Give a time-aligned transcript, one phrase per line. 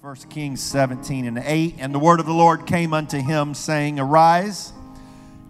[0.00, 1.76] 1 Kings 17 and 8.
[1.78, 4.72] And the word of the Lord came unto him, saying, Arise,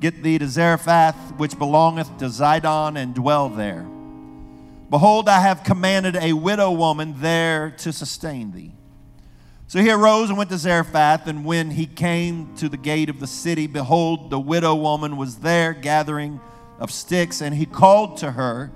[0.00, 3.86] get thee to Zarephath, which belongeth to Zidon, and dwell there.
[4.90, 8.72] Behold, I have commanded a widow woman there to sustain thee.
[9.68, 13.20] So he arose and went to Zarephath, and when he came to the gate of
[13.20, 16.40] the city, behold, the widow woman was there gathering
[16.78, 18.70] of sticks, and he called to her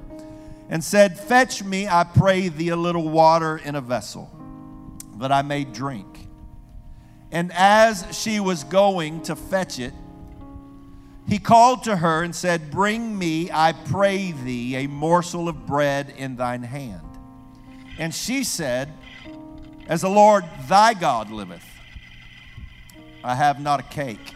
[0.70, 4.30] and said, Fetch me, I pray thee, a little water in a vessel
[5.18, 6.28] that I may drink.
[7.32, 9.92] And as she was going to fetch it,
[11.28, 16.14] he called to her and said, Bring me, I pray thee, a morsel of bread
[16.16, 17.02] in thine hand.
[17.98, 18.92] And she said,
[19.88, 21.64] As the Lord thy God liveth,
[23.24, 24.34] I have not a cake,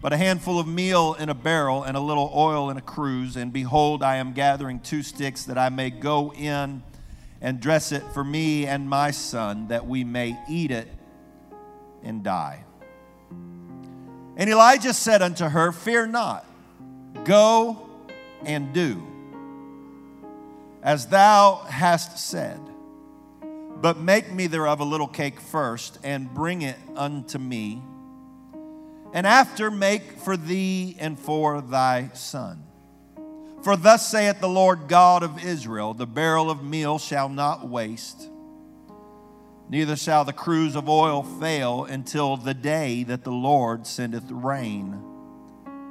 [0.00, 3.34] but a handful of meal in a barrel and a little oil in a cruse.
[3.34, 6.84] And behold, I am gathering two sticks that I may go in
[7.40, 10.88] and dress it for me and my son, that we may eat it
[12.02, 12.64] and die.
[14.36, 16.46] And Elijah said unto her, Fear not,
[17.24, 17.88] go
[18.44, 19.10] and do
[20.82, 22.60] as thou hast said.
[23.80, 27.82] But make me thereof a little cake first, and bring it unto me.
[29.12, 32.64] And after make for thee and for thy son.
[33.62, 38.28] For thus saith the Lord God of Israel The barrel of meal shall not waste,
[39.68, 45.02] neither shall the cruse of oil fail until the day that the Lord sendeth rain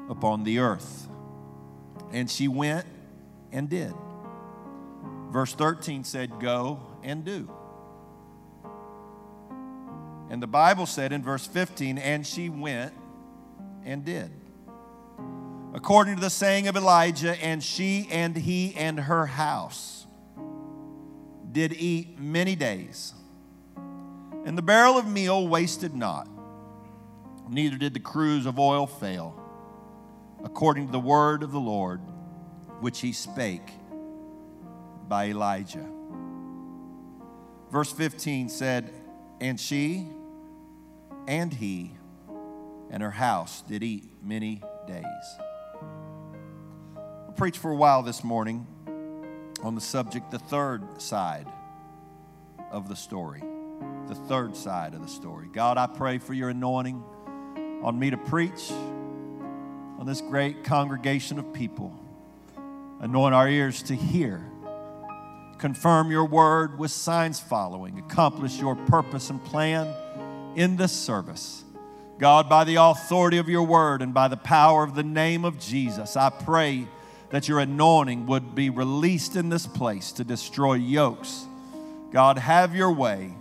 [0.09, 1.07] upon the earth.
[2.11, 2.87] And she went
[3.51, 3.93] and did.
[5.29, 7.51] Verse 13 said, Go and do.
[10.31, 12.93] And the Bible said in verse 15, And she went
[13.85, 14.31] and did
[15.73, 20.07] according to the saying of Elijah, and she and he and her house
[21.51, 23.13] did eat many days.
[24.45, 26.27] And the barrel of meal wasted not,
[27.47, 29.35] neither did the cruse of oil fail,
[30.43, 32.01] according to the word of the Lord,
[32.79, 33.73] which he spake
[35.07, 35.87] by Elijah.
[37.71, 38.91] Verse 15 said,
[39.39, 40.07] And she
[41.27, 41.91] and he
[42.89, 45.05] and her house did eat many days
[47.39, 48.67] preach for a while this morning
[49.63, 51.47] on the subject, the third side
[52.69, 53.41] of the story.
[54.09, 55.47] The third side of the story.
[55.53, 57.01] God, I pray for your anointing
[57.81, 61.97] on me to preach on this great congregation of people.
[62.99, 64.43] Anoint our ears to hear.
[65.59, 67.99] Confirm your word with signs following.
[67.99, 69.87] Accomplish your purpose and plan
[70.57, 71.63] in this service.
[72.17, 75.57] God, by the authority of your word and by the power of the name of
[75.57, 76.85] Jesus, I pray
[77.29, 81.45] that your anointing would be released in this place to destroy yokes.
[82.11, 83.33] God, have your way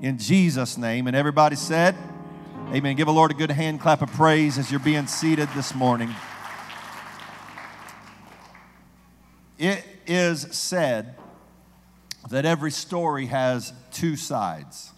[0.00, 1.06] in Jesus' name.
[1.06, 1.96] And everybody said,
[2.72, 2.96] Amen.
[2.96, 6.12] Give a Lord a good hand clap of praise as you're being seated this morning.
[9.56, 11.14] It is said
[12.28, 14.90] that every story has two sides.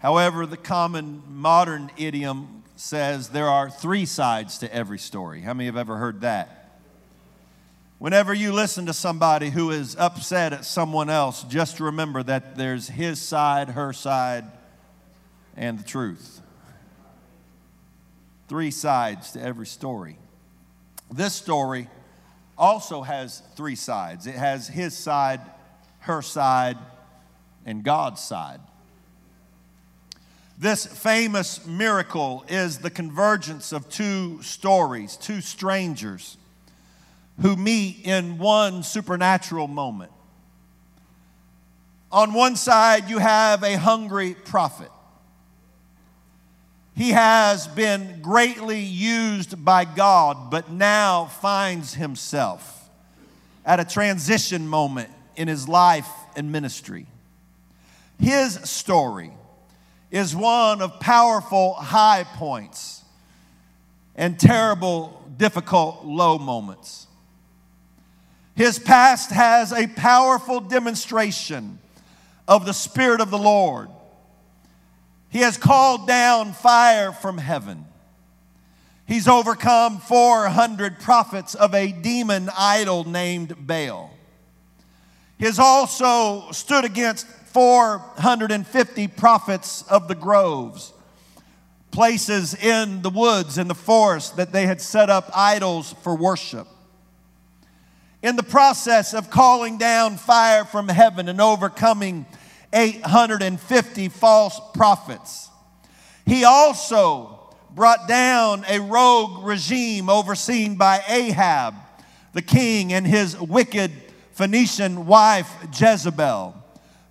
[0.00, 5.42] However, the common modern idiom says there are three sides to every story.
[5.42, 6.57] How many have ever heard that?
[7.98, 12.86] Whenever you listen to somebody who is upset at someone else, just remember that there's
[12.86, 14.44] his side, her side,
[15.56, 16.40] and the truth.
[18.48, 20.16] Three sides to every story.
[21.10, 21.88] This story
[22.56, 25.40] also has three sides it has his side,
[26.00, 26.78] her side,
[27.66, 28.60] and God's side.
[30.56, 36.37] This famous miracle is the convergence of two stories, two strangers
[37.40, 40.12] who meet in one supernatural moment.
[42.10, 44.90] On one side, you have a hungry prophet.
[46.96, 52.88] He has been greatly used by God, but now finds himself
[53.64, 57.06] at a transition moment in his life and ministry.
[58.18, 59.30] His story
[60.10, 63.04] is one of powerful high points
[64.16, 67.07] and terrible, difficult low moments.
[68.58, 71.78] His past has a powerful demonstration
[72.48, 73.88] of the Spirit of the Lord.
[75.28, 77.84] He has called down fire from heaven.
[79.06, 84.10] He's overcome 400 prophets of a demon idol named Baal.
[85.38, 90.92] He has also stood against 450 prophets of the groves,
[91.92, 96.66] places in the woods and the forest that they had set up idols for worship
[98.22, 102.26] in the process of calling down fire from heaven and overcoming
[102.72, 105.48] 850 false prophets.
[106.26, 111.74] He also brought down a rogue regime overseen by Ahab,
[112.32, 113.92] the king, and his wicked
[114.32, 116.54] Phoenician wife Jezebel,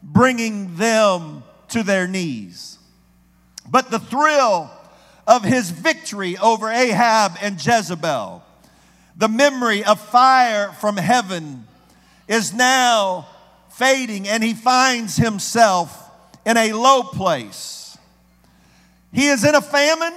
[0.04, 2.78] bringing them to their knees.
[3.70, 4.70] But the thrill
[5.26, 8.44] of his victory over Ahab and Jezebel,
[9.18, 11.68] the memory of fire from heaven,
[12.28, 13.28] is now
[13.72, 16.12] fading, and he finds himself
[16.46, 17.98] in a low place.
[19.12, 20.14] He is in a famine.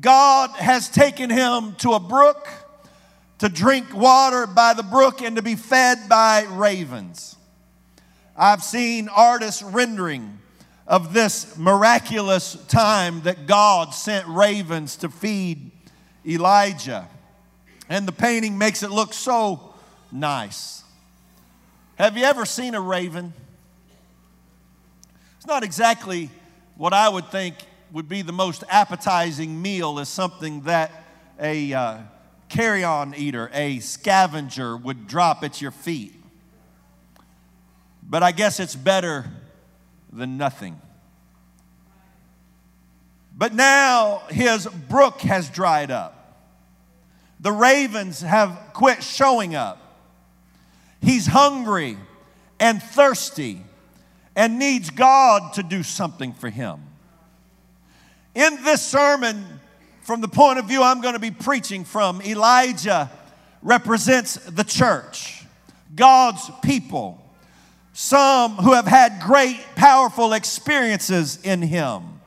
[0.00, 2.48] God has taken him to a brook
[3.38, 7.36] to drink water by the brook and to be fed by ravens.
[8.36, 10.38] I've seen artists rendering
[10.86, 15.70] of this miraculous time that God sent ravens to feed
[16.26, 17.08] Elijah.
[17.90, 19.74] And the painting makes it look so
[20.12, 20.84] nice.
[21.96, 23.34] Have you ever seen a raven?
[25.36, 26.30] It's not exactly
[26.76, 27.56] what I would think
[27.90, 30.92] would be the most appetizing meal, is something that
[31.40, 31.98] a uh,
[32.48, 36.14] carrion eater, a scavenger, would drop at your feet.
[38.04, 39.24] But I guess it's better
[40.12, 40.80] than nothing.
[43.36, 46.19] But now his brook has dried up.
[47.40, 49.78] The ravens have quit showing up.
[51.00, 51.96] He's hungry
[52.58, 53.62] and thirsty
[54.36, 56.80] and needs God to do something for him.
[58.34, 59.44] In this sermon,
[60.02, 63.10] from the point of view I'm going to be preaching from, Elijah
[63.62, 65.44] represents the church,
[65.94, 67.20] God's people
[67.92, 72.20] some who have had great, powerful experiences in Him,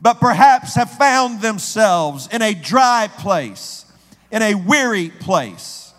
[0.00, 3.84] but perhaps have found themselves in a dry place,
[4.30, 5.92] in a weary place,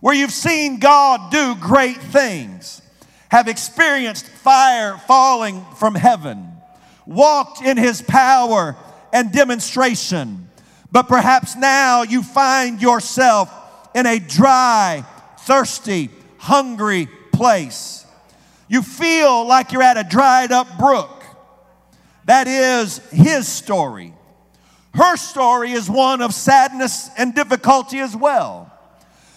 [0.00, 2.82] where you've seen God do great things,
[3.28, 6.52] have experienced fire falling from heaven,
[7.06, 8.76] walked in His power
[9.12, 10.48] and demonstration,
[10.92, 13.52] but perhaps now you find yourself
[13.94, 15.04] in a dry,
[15.38, 18.06] thirsty, hungry place
[18.68, 21.24] you feel like you're at a dried up brook.
[22.24, 24.12] That is his story.
[24.96, 28.72] Her story is one of sadness and difficulty as well.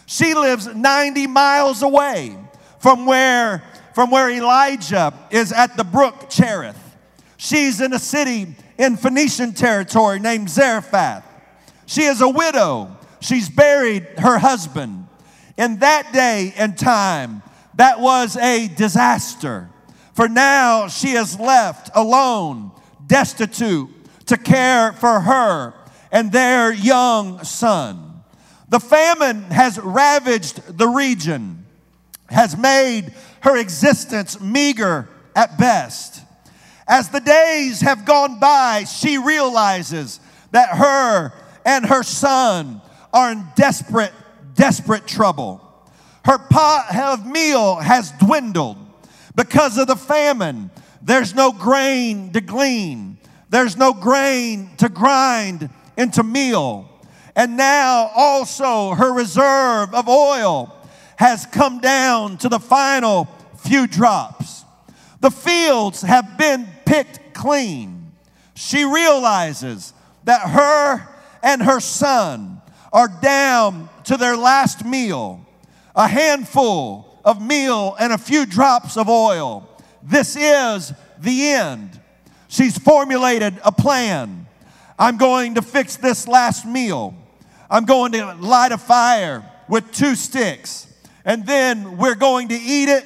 [0.05, 2.37] She lives 90 miles away
[2.79, 3.61] from where,
[3.93, 6.79] from where Elijah is at the brook Cherith.
[7.35, 11.25] She's in a city in Phoenician territory named Zarephath.
[11.85, 12.95] She is a widow.
[13.19, 15.07] She's buried her husband.
[15.57, 17.43] In that day and time,
[17.75, 19.69] that was a disaster.
[20.13, 22.71] For now she is left alone,
[23.05, 23.89] destitute,
[24.29, 25.73] to care for her
[26.11, 28.23] and their young son.
[28.69, 31.65] The famine has ravaged the region,
[32.29, 36.21] has made her existence meager at best.
[36.87, 40.19] As the days have gone by, she realizes
[40.51, 41.31] that her
[41.63, 42.81] and her son
[43.13, 44.13] are in desperate,
[44.55, 45.61] desperate trouble.
[46.25, 48.77] Her pot of meal has dwindled
[49.35, 50.71] because of the famine.
[51.01, 53.18] There's no grain to glean,
[53.49, 56.89] there's no grain to grind into meal.
[57.35, 60.75] And now also her reserve of oil
[61.17, 64.63] has come down to the final few drops.
[65.19, 68.13] The fields have been picked clean.
[68.55, 71.07] She realizes that her
[71.43, 75.45] and her son are down to their last meal
[75.95, 79.67] a handful of meal and a few drops of oil.
[80.01, 81.98] This is the end.
[82.49, 84.47] She's formulated a plan.
[84.97, 87.13] I'm going to fix this last meal.
[87.69, 90.91] I'm going to light a fire with two sticks,
[91.23, 93.05] and then we're going to eat it,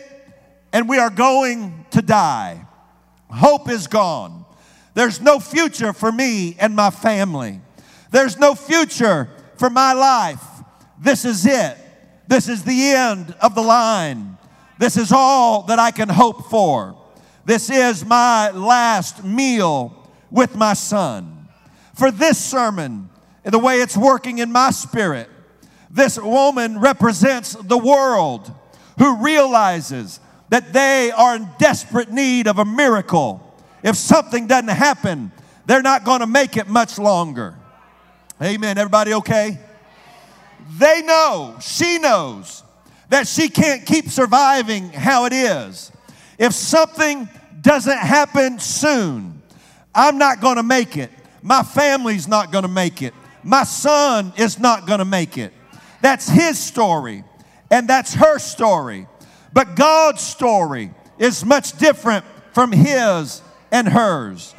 [0.72, 2.66] and we are going to die.
[3.30, 4.46] Hope is gone.
[4.94, 7.60] There's no future for me and my family.
[8.12, 10.44] There's no future for my life.
[10.98, 11.78] This is it.
[12.30, 14.38] This is the end of the line.
[14.80, 16.98] This is all that I can hope for.
[17.46, 21.48] This is my last meal with my son.
[21.94, 23.10] For this sermon,
[23.44, 25.30] the way it's working in my spirit,
[25.90, 28.52] this woman represents the world
[28.98, 30.20] who realizes
[30.50, 33.40] that they are in desperate need of a miracle.
[33.84, 35.32] If something doesn't happen,
[35.66, 37.56] they're not going to make it much longer.
[38.42, 38.78] Amen.
[38.78, 39.60] Everybody okay?
[40.78, 42.64] They know, she knows,
[43.10, 45.92] that she can't keep surviving how it is.
[46.38, 47.30] If something
[47.62, 49.42] doesn't happen soon,
[49.94, 51.12] I'm not going to make it.
[51.42, 53.14] My family's not going to make it.
[53.44, 55.54] My son is not going to make it.
[56.02, 57.24] That's his story,
[57.70, 59.08] and that's her story.
[59.54, 64.54] But God's story is much different from his and hers.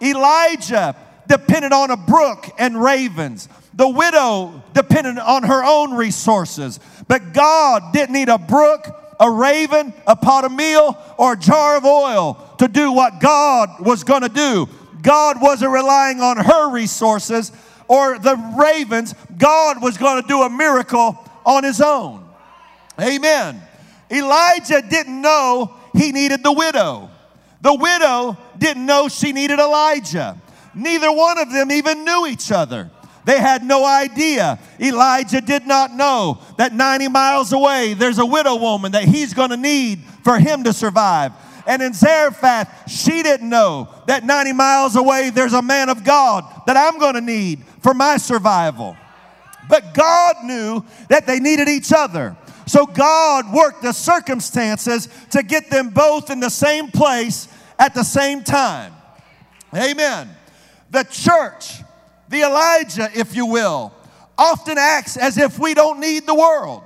[0.00, 0.94] Elijah
[1.28, 3.48] depended on a brook and ravens.
[3.74, 6.80] The widow depended on her own resources.
[7.08, 11.76] But God didn't need a brook, a raven, a pot of meal, or a jar
[11.76, 14.68] of oil to do what God was going to do.
[15.02, 17.52] God wasn't relying on her resources
[17.88, 19.14] or the ravens.
[19.36, 22.28] God was going to do a miracle on his own.
[23.00, 23.62] Amen.
[24.10, 27.10] Elijah didn't know he needed the widow.
[27.60, 30.40] The widow didn't know she needed Elijah.
[30.74, 32.90] Neither one of them even knew each other.
[33.26, 34.58] They had no idea.
[34.80, 39.50] Elijah did not know that 90 miles away there's a widow woman that he's going
[39.50, 41.32] to need for him to survive.
[41.66, 46.44] And in Zarephath, she didn't know that 90 miles away there's a man of God
[46.68, 48.96] that I'm going to need for my survival.
[49.68, 52.36] But God knew that they needed each other.
[52.66, 58.04] So God worked the circumstances to get them both in the same place at the
[58.04, 58.92] same time.
[59.74, 60.30] Amen.
[60.92, 61.82] The church,
[62.28, 63.92] the Elijah, if you will,
[64.38, 66.82] often acts as if we don't need the world.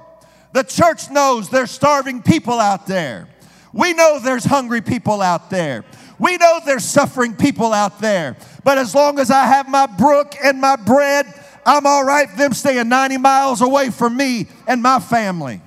[0.52, 3.28] The church knows there's starving people out there.
[3.72, 5.84] We know there's hungry people out there.
[6.18, 8.36] We know there's suffering people out there.
[8.64, 11.26] But as long as I have my brook and my bread,
[11.64, 15.62] I'm all right them staying 90 miles away from me and my family.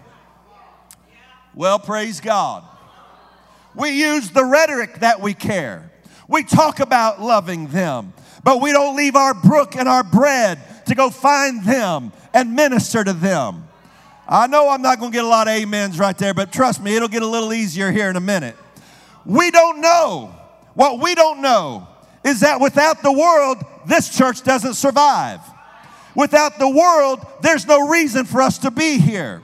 [1.56, 2.63] Well, praise God.
[3.75, 5.92] We use the rhetoric that we care.
[6.27, 8.13] We talk about loving them,
[8.44, 13.04] but we don't leave our brook and our bread to go find them and minister
[13.04, 13.68] to them.
[14.28, 16.82] I know I'm not going to get a lot of amens right there, but trust
[16.82, 18.56] me, it'll get a little easier here in a minute.
[19.26, 20.34] We don't know.
[20.74, 21.88] What we don't know
[22.24, 25.42] is that without the world, this church doesn't survive.
[26.16, 29.42] Without the world, there's no reason for us to be here.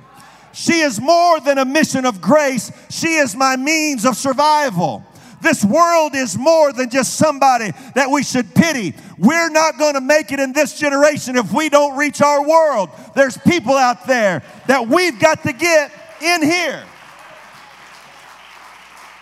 [0.53, 5.03] She is more than a mission of grace, she is my means of survival.
[5.41, 8.93] This world is more than just somebody that we should pity.
[9.17, 12.89] We're not going to make it in this generation if we don't reach our world.
[13.15, 15.91] There's people out there that we've got to get
[16.22, 16.84] in here.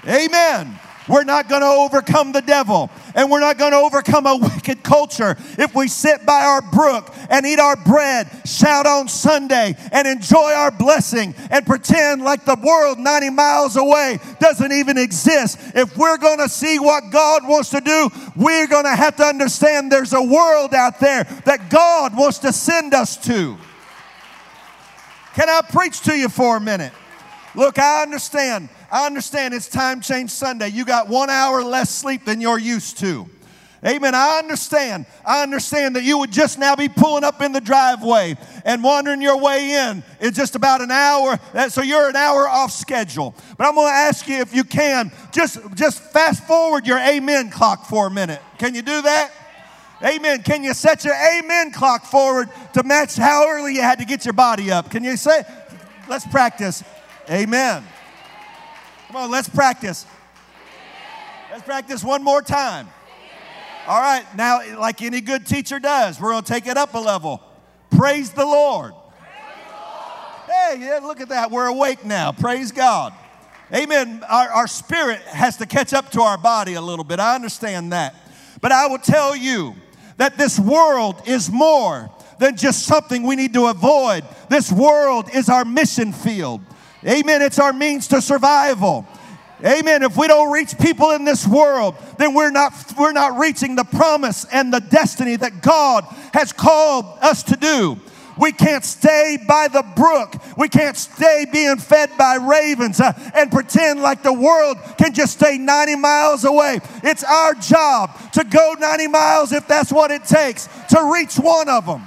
[0.08, 0.80] Amen.
[1.08, 4.84] We're not going to overcome the devil and we're not going to overcome a wicked
[4.84, 10.08] culture if we sit by our brook and eat our bread, shout on Sunday, and
[10.08, 15.58] enjoy our blessing and pretend like the world 90 miles away doesn't even exist.
[15.76, 19.24] If we're going to see what God wants to do, we're going to have to
[19.24, 23.58] understand there's a world out there that God wants to send us to.
[25.36, 26.92] Can I preach to you for a minute?
[27.56, 30.70] Look, I understand I understand it's time change Sunday.
[30.70, 33.29] You got one hour less sleep than you're used to.
[33.86, 34.15] Amen.
[34.15, 35.06] I understand.
[35.25, 39.22] I understand that you would just now be pulling up in the driveway and wandering
[39.22, 41.39] your way in in just about an hour.
[41.53, 43.36] Uh, so you're an hour off schedule.
[43.58, 47.51] But I'm going to ask you if you can just just fast forward your amen
[47.51, 48.41] clock for a minute.
[48.58, 49.32] Can you do that?
[50.03, 50.44] Amen.
[50.44, 54.25] Can you set your amen clock forward to match how early you had to get
[54.25, 54.89] your body up?
[54.89, 55.44] Can you say?
[56.08, 56.84] Let's practice.
[57.29, 57.84] Amen.
[59.08, 60.06] Come on, let's practice.
[61.50, 62.90] Let's practice one more time.
[63.88, 66.98] All right, now, like any good teacher does, we're going to take it up a
[67.00, 67.42] level.
[67.90, 68.94] Praise the Lord.
[70.46, 71.52] Hey, yeah, look at that.
[71.52, 72.34] We're awake now.
[72.34, 73.14] Praise God.
[73.74, 74.24] Amen.
[74.30, 77.20] Our, our spirit has to catch up to our body a little bit.
[77.20, 78.14] I understand that.
[78.60, 79.76] But I will tell you
[80.18, 82.10] that this world is more
[82.40, 84.26] than just something we need to avoid.
[84.50, 86.62] This world is our mission field.
[87.06, 87.42] Amen.
[87.42, 89.06] It's our means to survival.
[89.66, 90.04] Amen.
[90.04, 93.84] If we don't reach people in this world, then we're not, we're not reaching the
[93.84, 98.00] promise and the destiny that God has called us to do.
[98.38, 100.36] We can't stay by the brook.
[100.58, 105.39] We can't stay being fed by ravens uh, and pretend like the world can just
[105.39, 106.80] stay 90 miles away.
[107.04, 111.68] It's our job to go 90 miles if that's what it takes to reach one
[111.68, 112.06] of them.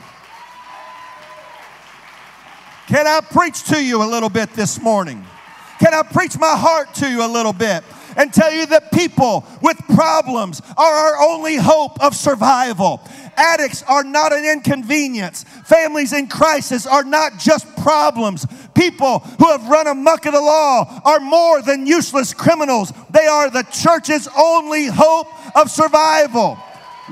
[2.91, 5.25] Can I preach to you a little bit this morning?
[5.79, 7.85] Can I preach my heart to you a little bit?
[8.17, 13.01] and tell you that people with problems are our only hope of survival.
[13.37, 15.45] Addicts are not an inconvenience.
[15.65, 18.45] Families in crisis are not just problems.
[18.75, 22.93] People who have run amuck of the law are more than useless criminals.
[23.11, 26.59] They are the church's only hope of survival.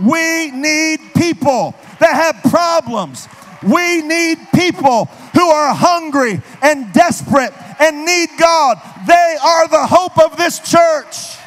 [0.01, 3.29] We need people that have problems.
[3.63, 8.79] We need people who are hungry and desperate and need God.
[9.07, 11.38] They are the hope of this church.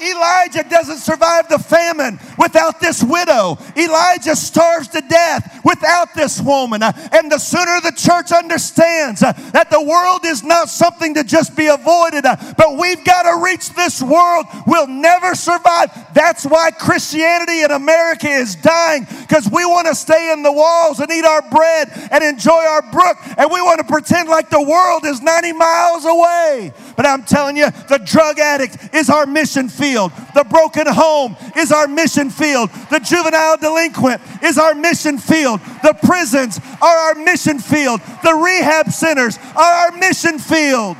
[0.00, 3.56] Elijah doesn't survive the famine without this widow.
[3.76, 6.82] Elijah starves to death without this woman.
[6.82, 11.66] And the sooner the church understands that the world is not something to just be
[11.66, 12.24] avoided,
[12.56, 15.90] but we've got to reach this world, we'll never survive.
[16.14, 21.00] That's why Christianity in America is dying because we want to stay in the walls
[21.00, 24.62] and eat our bread and enjoy our brook, and we want to pretend like the
[24.62, 26.72] world is 90 miles away.
[26.96, 29.83] But I'm telling you, the drug addict is our mission field.
[29.92, 32.70] The broken home is our mission field.
[32.90, 35.60] The juvenile delinquent is our mission field.
[35.82, 38.00] The prisons are our mission field.
[38.22, 40.96] The rehab centers are our mission field.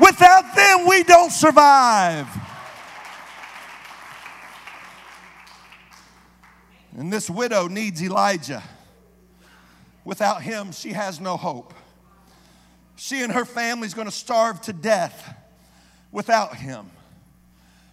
[0.00, 2.26] Without them, we don't survive.
[6.96, 8.62] And this widow needs Elijah.
[10.04, 11.72] Without him, she has no hope.
[12.96, 15.36] She and her family is going to starve to death
[16.12, 16.90] without him.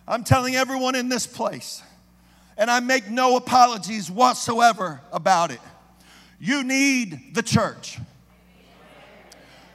[0.07, 1.81] I'm telling everyone in this place,
[2.57, 5.59] and I make no apologies whatsoever about it.
[6.39, 7.99] You need the church.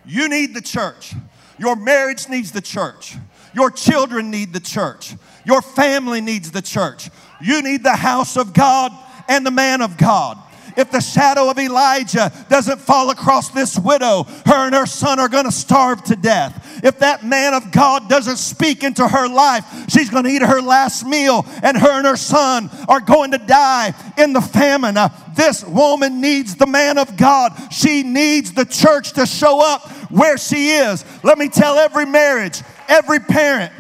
[0.05, 1.15] You need the church.
[1.59, 3.17] Your marriage needs the church.
[3.55, 5.15] Your children need the church.
[5.45, 7.11] Your family needs the church.
[7.41, 8.93] You need the house of God
[9.29, 10.39] and the man of God
[10.77, 15.29] if the shadow of Elijah doesn't fall across this widow, her and her son are
[15.29, 16.81] going to starve to death.
[16.83, 20.61] If that man of God doesn't speak into her life, she's going to eat her
[20.61, 24.97] last meal, and her and her son are going to die in the famine.
[24.97, 27.53] Uh, this woman needs the man of God.
[27.73, 31.05] She needs the church to show up where she is.
[31.23, 33.73] Let me tell every marriage, every parent,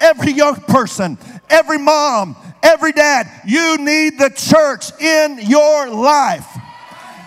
[0.00, 6.46] every young person, every mom, Every dad, you need the church in your life.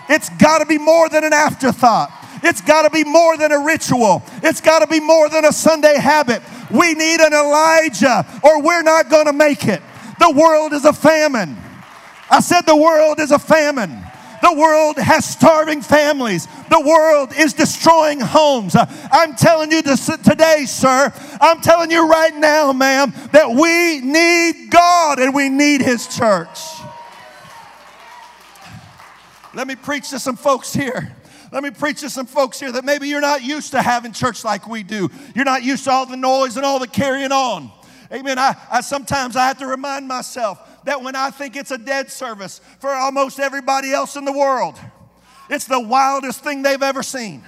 [0.08, 2.10] It's got to be more than an afterthought.
[2.42, 4.22] It's got to be more than a ritual.
[4.42, 6.42] It's got to be more than a Sunday habit.
[6.70, 9.82] We need an Elijah or we're not going to make it.
[10.18, 11.56] The world is a famine.
[12.30, 14.01] I said the world is a famine.
[14.42, 16.48] The world has starving families.
[16.68, 18.74] The world is destroying homes.
[18.76, 21.12] I'm telling you this today, sir.
[21.40, 26.58] I'm telling you right now, ma'am, that we need God and we need His church.
[29.54, 31.14] Let me preach to some folks here.
[31.52, 34.42] Let me preach to some folks here that maybe you're not used to having church
[34.42, 35.08] like we do.
[35.36, 37.70] You're not used to all the noise and all the carrying on.
[38.10, 38.38] Amen.
[38.38, 42.10] I, I sometimes I have to remind myself that when I think it's a dead
[42.10, 44.78] service for almost everybody else in the world,
[45.48, 47.44] it's the wildest thing they've ever seen.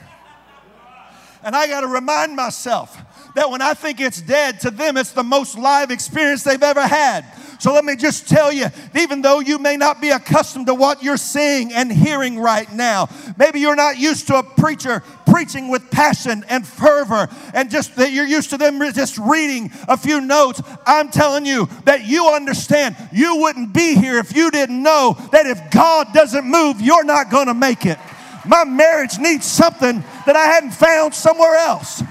[1.43, 2.97] And I got to remind myself
[3.35, 6.87] that when I think it's dead, to them it's the most live experience they've ever
[6.87, 7.25] had.
[7.59, 11.03] So let me just tell you, even though you may not be accustomed to what
[11.03, 15.91] you're seeing and hearing right now, maybe you're not used to a preacher preaching with
[15.91, 20.61] passion and fervor and just that you're used to them just reading a few notes.
[20.87, 25.47] I'm telling you that you understand you wouldn't be here if you didn't know that
[25.47, 27.99] if God doesn't move, you're not going to make it.
[28.47, 32.03] My marriage needs something that I hadn't found somewhere else.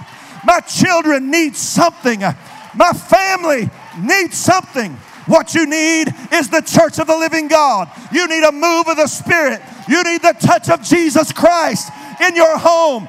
[0.46, 2.22] My children need something.
[2.22, 4.98] My family needs something.
[5.26, 7.90] What you need is the church of the living God.
[8.12, 9.62] You need a move of the Spirit.
[9.88, 11.90] You need the touch of Jesus Christ
[12.28, 13.08] in your home.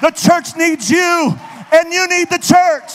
[0.00, 1.36] The church needs you,
[1.72, 2.92] and you need the church.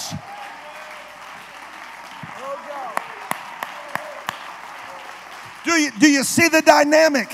[5.66, 7.30] Do you, do you see the dynamic?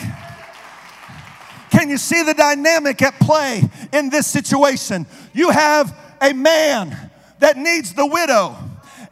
[1.71, 3.63] Can you see the dynamic at play
[3.93, 5.05] in this situation?
[5.33, 6.95] You have a man
[7.39, 8.55] that needs the widow,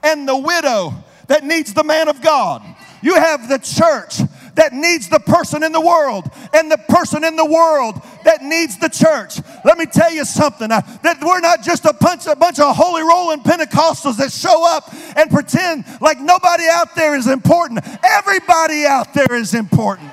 [0.03, 0.93] and the widow
[1.27, 2.63] that needs the man of God.
[3.01, 4.19] You have the church
[4.55, 8.77] that needs the person in the world and the person in the world that needs
[8.77, 9.39] the church.
[9.63, 12.75] Let me tell you something uh, that we're not just a bunch, a bunch of
[12.75, 17.85] holy rolling Pentecostals that show up and pretend like nobody out there is important.
[18.03, 20.09] Everybody out there is important.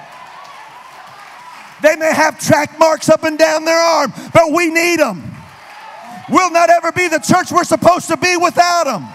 [1.83, 5.35] They may have track marks up and down their arm, but we need them.
[6.31, 9.07] We'll not ever be the church we're supposed to be without them.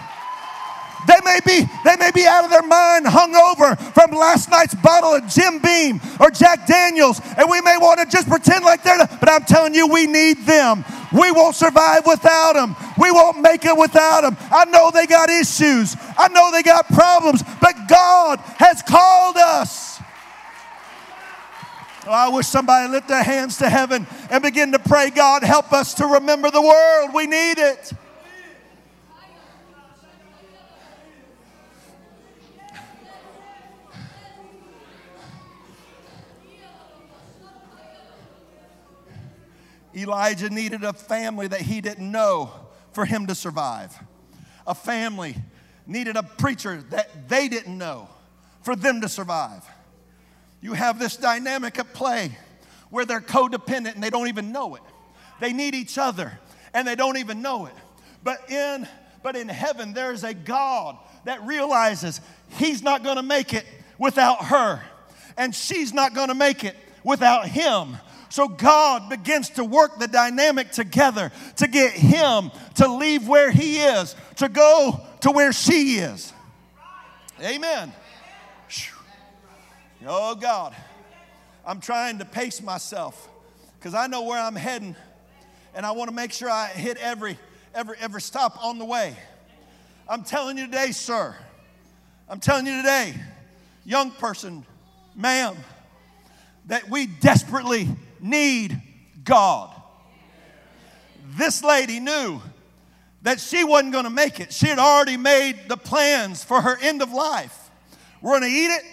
[1.10, 4.76] They may be, they may be out of their mind, hung over from last night's
[4.76, 8.84] bottle of Jim Beam or Jack Daniels, and we may want to just pretend like
[8.84, 10.84] they're not, but I'm telling you, we need them.
[11.12, 12.76] We won't survive without them.
[12.96, 14.36] We won't make it without them.
[14.52, 15.96] I know they got issues.
[16.16, 20.00] I know they got problems, but God has called us.
[22.06, 25.72] Oh, I wish somebody lift their hands to heaven and begin to pray, God, help
[25.72, 27.12] us to remember the world.
[27.12, 27.92] We need it.
[39.94, 42.50] Elijah needed a family that he didn't know
[42.92, 43.96] for him to survive.
[44.66, 45.36] A family
[45.86, 48.08] needed a preacher that they didn't know
[48.62, 49.64] for them to survive.
[50.60, 52.36] You have this dynamic at play
[52.90, 54.82] where they're codependent and they don't even know it.
[55.40, 56.38] They need each other
[56.74, 57.74] and they don't even know it.
[58.22, 58.86] But in
[59.22, 62.20] but in heaven there's a God that realizes
[62.58, 63.66] he's not going to make it
[63.98, 64.82] without her
[65.36, 67.96] and she's not going to make it without him.
[68.30, 73.78] So God begins to work the dynamic together to get him to leave where he
[73.78, 76.32] is, to go to where she is.
[77.42, 77.92] Amen.
[80.06, 80.74] Oh God,
[81.66, 83.28] I'm trying to pace myself
[83.78, 84.94] because I know where I'm heading
[85.74, 87.36] and I want to make sure I hit every
[87.74, 89.16] every every stop on the way.
[90.08, 91.34] I'm telling you today, sir.
[92.28, 93.14] I'm telling you today,
[93.84, 94.64] young person,
[95.16, 95.56] ma'am,
[96.66, 97.88] that we desperately
[98.22, 98.80] need
[99.24, 99.74] God.
[101.36, 102.40] This lady knew
[103.22, 104.52] that she wasn't going to make it.
[104.52, 107.70] She had already made the plans for her end of life.
[108.22, 108.84] We're going to eat it,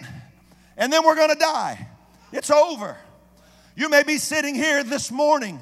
[0.76, 1.88] and then we're going to die.
[2.32, 2.96] It's over.
[3.74, 5.60] You may be sitting here this morning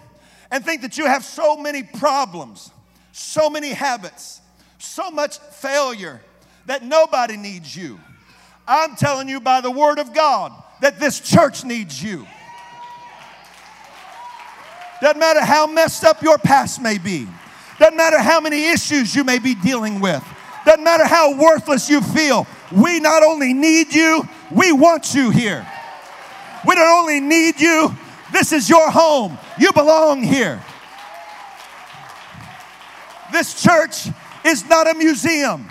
[0.51, 2.71] and think that you have so many problems,
[3.13, 4.41] so many habits,
[4.79, 6.21] so much failure
[6.67, 8.01] that nobody needs you.
[8.67, 12.27] I'm telling you by the word of God that this church needs you.
[15.01, 17.29] Doesn't matter how messed up your past may be.
[17.79, 20.25] Doesn't matter how many issues you may be dealing with.
[20.65, 22.47] Doesn't matter how worthless you feel.
[22.73, 25.67] We not only need you, we want you here.
[26.67, 27.95] We don't only need you,
[28.33, 29.39] this is your home.
[29.59, 30.63] You belong here.
[33.33, 34.09] This church
[34.45, 35.69] is not a museum.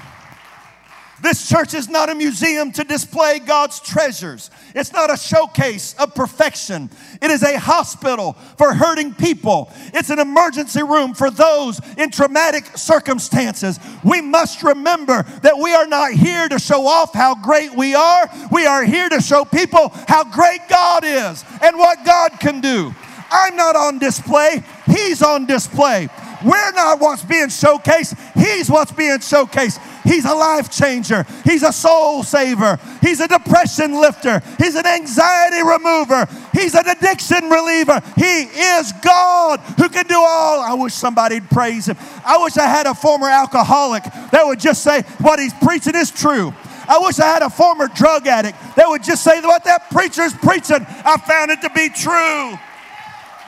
[1.22, 4.52] This church is not a museum to display God's treasures.
[4.74, 6.90] It's not a showcase of perfection.
[7.22, 9.72] It is a hospital for hurting people.
[9.94, 13.80] It's an emergency room for those in traumatic circumstances.
[14.04, 18.30] We must remember that we are not here to show off how great we are.
[18.52, 22.94] We are here to show people how great God is and what God can do.
[23.32, 26.10] I'm not on display, He's on display.
[26.44, 29.80] We're not what's being showcased, He's what's being showcased.
[30.06, 31.26] He's a life changer.
[31.44, 32.80] He's a soul saver.
[33.02, 34.42] He's a depression lifter.
[34.58, 36.28] He's an anxiety remover.
[36.54, 38.02] He's an addiction reliever.
[38.16, 40.62] He is God who can do all.
[40.62, 41.98] I wish somebody'd praise him.
[42.26, 46.12] I wish I had a former alcoholic that would just say what he's preaching is
[46.12, 46.54] true.
[46.88, 50.34] I wish I had a former drug addict that would just say what that preacher's
[50.34, 52.58] preaching, I found it to be true.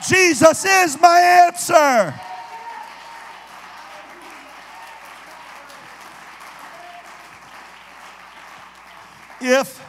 [0.08, 2.14] Jesus is my answer.
[9.40, 9.84] If,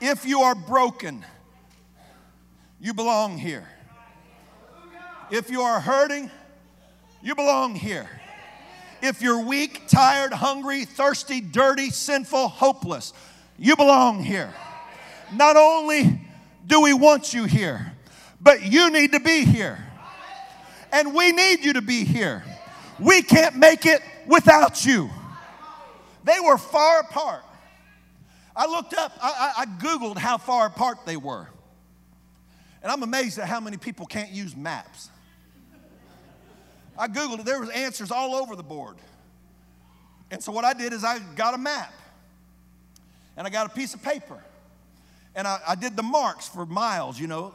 [0.00, 1.24] if you are broken,
[2.80, 3.66] you belong here.
[5.30, 6.30] If you are hurting,
[7.22, 8.08] you belong here.
[9.02, 13.12] If you're weak, tired, hungry, thirsty, dirty, sinful, hopeless,
[13.58, 14.52] you belong here.
[15.32, 16.20] Not only
[16.66, 17.92] do we want you here,
[18.40, 19.78] but you need to be here.
[20.92, 22.44] And we need you to be here.
[23.00, 25.10] We can't make it without you.
[26.22, 27.44] They were far apart.
[28.56, 31.48] I looked up, I, I, I Googled how far apart they were.
[32.82, 35.10] And I'm amazed at how many people can't use maps.
[36.96, 38.96] I Googled it, there was answers all over the board.
[40.30, 41.92] And so what I did is I got a map
[43.36, 44.42] and I got a piece of paper
[45.34, 47.52] and I, I did the marks for miles, you know.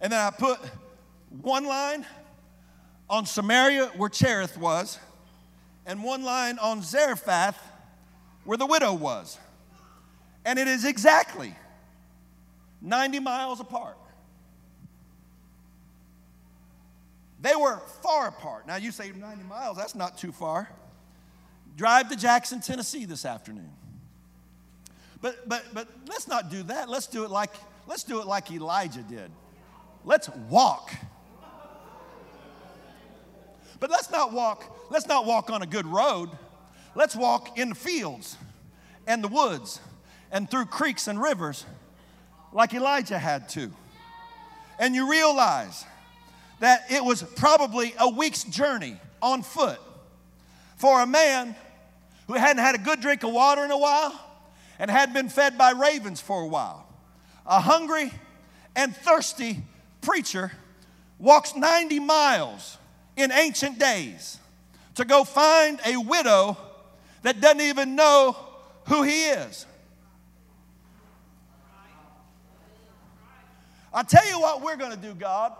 [0.00, 0.58] And then I put
[1.42, 2.04] one line
[3.08, 4.98] on Samaria where Cherith was,
[5.86, 7.58] and one line on Zarephath
[8.44, 9.38] where the widow was
[10.50, 11.54] and it is exactly
[12.82, 13.96] 90 miles apart.
[17.40, 18.66] They were far apart.
[18.66, 20.68] Now you say 90 miles, that's not too far.
[21.76, 23.70] Drive to Jackson, Tennessee this afternoon.
[25.20, 26.88] But but but let's not do that.
[26.88, 27.52] Let's do it like
[27.86, 29.30] let's do it like Elijah did.
[30.04, 30.90] Let's walk.
[33.78, 36.30] But let's not walk, let's not walk on a good road.
[36.96, 38.36] Let's walk in the fields
[39.06, 39.78] and the woods
[40.32, 41.64] and through creeks and rivers
[42.52, 43.70] like Elijah had to.
[44.78, 45.84] And you realize
[46.60, 49.78] that it was probably a week's journey on foot
[50.76, 51.54] for a man
[52.26, 54.18] who hadn't had a good drink of water in a while
[54.78, 56.86] and hadn't been fed by ravens for a while.
[57.46, 58.12] A hungry
[58.76, 59.62] and thirsty
[60.00, 60.52] preacher
[61.18, 62.78] walks 90 miles
[63.16, 64.38] in ancient days
[64.94, 66.56] to go find a widow
[67.22, 68.36] that doesn't even know
[68.86, 69.66] who he is.
[73.92, 75.52] I tell you what we're going to do, God.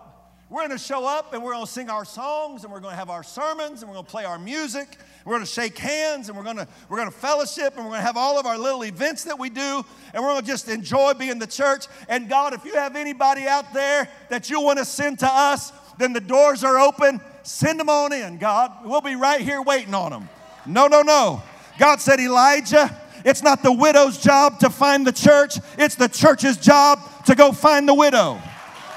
[0.48, 2.92] We're going to show up and we're going to sing our songs and we're going
[2.92, 4.98] to have our sermons and we're going to play our music.
[5.24, 7.90] We're going to shake hands and we're going to we're going to fellowship and we're
[7.90, 10.46] going to have all of our little events that we do and we're going to
[10.46, 11.86] just enjoy being the church.
[12.08, 15.72] And God, if you have anybody out there that you want to send to us,
[15.98, 17.20] then the doors are open.
[17.42, 18.72] Send them on in, God.
[18.84, 20.28] We'll be right here waiting on them.
[20.66, 21.42] No, no, no.
[21.78, 26.56] God said, Elijah, it's not the widow's job to find the church, it's the church's
[26.56, 28.40] job to go find the widow.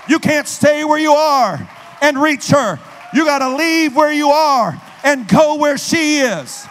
[0.07, 1.69] You can't stay where you are
[2.01, 2.79] and reach her.
[3.13, 6.67] You got to leave where you are and go where she is.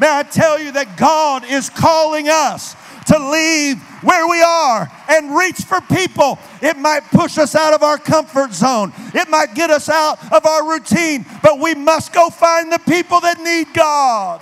[0.00, 2.74] May I tell you that God is calling us
[3.06, 6.38] to leave where we are and reach for people.
[6.62, 10.44] It might push us out of our comfort zone, it might get us out of
[10.46, 14.40] our routine, but we must go find the people that need God.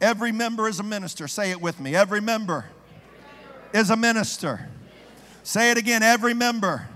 [0.00, 1.26] Every member is a minister.
[1.26, 1.96] Say it with me.
[1.96, 2.66] Every member
[3.72, 4.68] is a minister.
[5.42, 6.02] Say it again.
[6.02, 6.86] Every member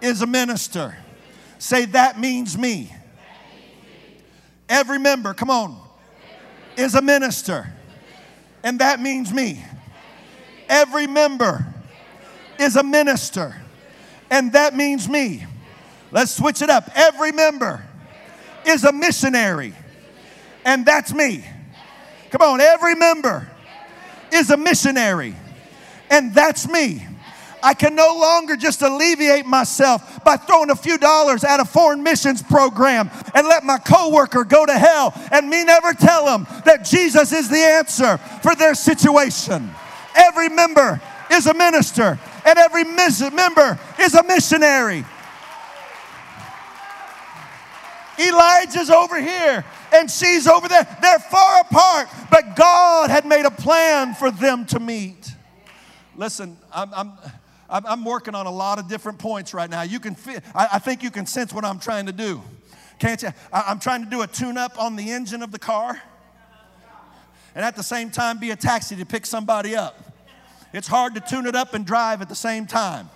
[0.00, 0.96] is a minister.
[1.58, 2.92] Say, that means me.
[4.68, 5.80] Every member, come on,
[6.76, 7.72] is a minister.
[8.62, 9.64] And that means me.
[10.68, 11.66] Every member
[12.58, 13.56] is a minister.
[14.30, 15.44] And that means me.
[16.10, 16.90] Let's switch it up.
[16.94, 17.82] Every member
[18.66, 19.74] is a missionary.
[20.64, 21.44] And that's me.
[22.30, 23.48] Come on, every member
[24.32, 25.34] is a missionary
[26.10, 27.06] and that's me.
[27.60, 32.04] I can no longer just alleviate myself by throwing a few dollars at a foreign
[32.04, 36.84] missions program and let my coworker go to hell and me never tell them that
[36.84, 39.70] Jesus is the answer for their situation.
[40.14, 41.00] Every member
[41.32, 45.04] is a minister and every member is a missionary.
[48.20, 50.86] Elijah's over here and she's over there.
[51.00, 55.32] They're far apart, but God had made a plan for them to meet.
[56.16, 57.12] Listen, I'm, I'm,
[57.70, 59.82] I'm working on a lot of different points right now.
[59.82, 62.42] You can feel, I, think you can sense what I'm trying to do.
[62.98, 63.28] Can't you?
[63.52, 66.00] I, I'm trying to do a tune up on the engine of the car
[67.54, 70.12] and at the same time be a taxi to pick somebody up.
[70.72, 73.08] It's hard to tune it up and drive at the same time.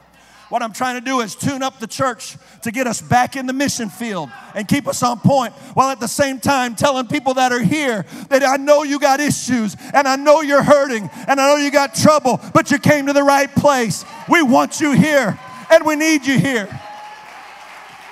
[0.52, 3.46] What I'm trying to do is tune up the church to get us back in
[3.46, 7.32] the mission field and keep us on point while at the same time telling people
[7.32, 11.40] that are here that I know you got issues and I know you're hurting and
[11.40, 14.04] I know you got trouble, but you came to the right place.
[14.28, 15.38] We want you here
[15.70, 16.68] and we need you here.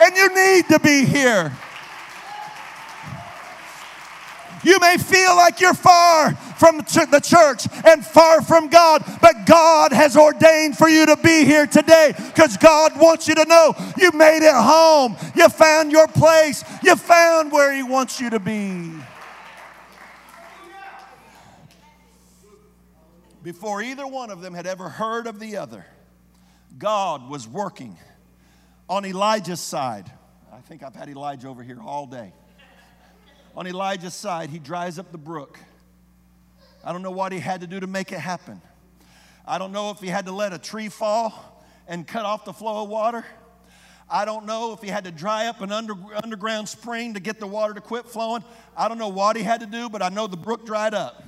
[0.01, 1.53] And you need to be here.
[4.63, 9.93] You may feel like you're far from the church and far from God, but God
[9.93, 14.13] has ordained for you to be here today because God wants you to know you
[14.13, 15.17] made it home.
[15.35, 16.63] You found your place.
[16.83, 18.93] You found where He wants you to be.
[23.43, 25.87] Before either one of them had ever heard of the other,
[26.77, 27.97] God was working
[28.87, 30.13] on Elijah's side.
[30.53, 32.35] I think I've had Elijah over here all day
[33.57, 35.59] on Elijah's side, he dries up the brook.
[36.85, 38.61] I don't know what he had to do to make it happen.
[39.47, 42.53] I don't know if he had to let a tree fall and cut off the
[42.53, 43.25] flow of water.
[44.09, 47.39] I don't know if he had to dry up an under, underground spring to get
[47.39, 48.43] the water to quit flowing.
[48.77, 51.23] I don't know what he had to do, but I know the brook dried up.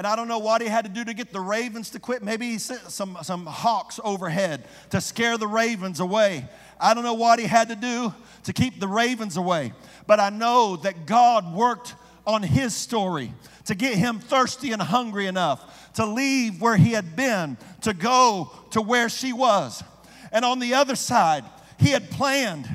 [0.00, 2.22] And I don't know what he had to do to get the ravens to quit.
[2.22, 6.48] Maybe he sent some, some hawks overhead to scare the ravens away.
[6.80, 9.74] I don't know what he had to do to keep the ravens away.
[10.06, 13.34] But I know that God worked on his story
[13.66, 18.50] to get him thirsty and hungry enough to leave where he had been, to go
[18.70, 19.84] to where she was.
[20.32, 21.44] And on the other side,
[21.78, 22.66] he had planned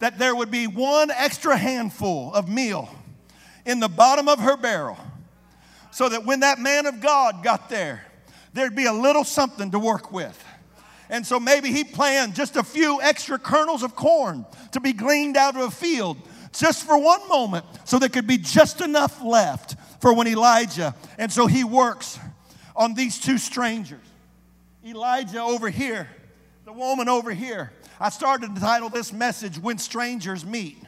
[0.00, 2.94] that there would be one extra handful of meal
[3.64, 4.98] in the bottom of her barrel
[5.94, 8.04] so that when that man of God got there,
[8.52, 10.44] there'd be a little something to work with.
[11.08, 15.36] And so maybe he planned just a few extra kernels of corn to be gleaned
[15.36, 16.16] out of a field
[16.52, 20.96] just for one moment so there could be just enough left for when Elijah.
[21.16, 22.18] And so he works
[22.74, 24.00] on these two strangers.
[24.84, 26.08] Elijah over here,
[26.64, 27.70] the woman over here.
[28.00, 30.78] I started to title this message, When Strangers Meet.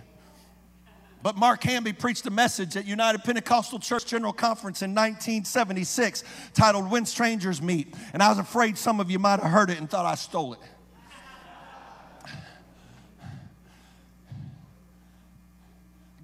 [1.26, 6.22] But Mark Hanby preached a message at United Pentecostal Church General Conference in 1976
[6.54, 7.92] titled When Strangers Meet.
[8.12, 10.52] And I was afraid some of you might have heard it and thought I stole
[10.52, 10.60] it.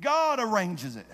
[0.01, 1.07] God arranges it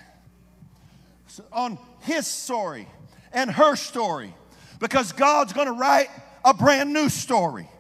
[1.51, 2.87] on his story
[3.33, 4.35] and her story
[4.81, 6.11] because God's going to write
[6.45, 7.71] a brand new story.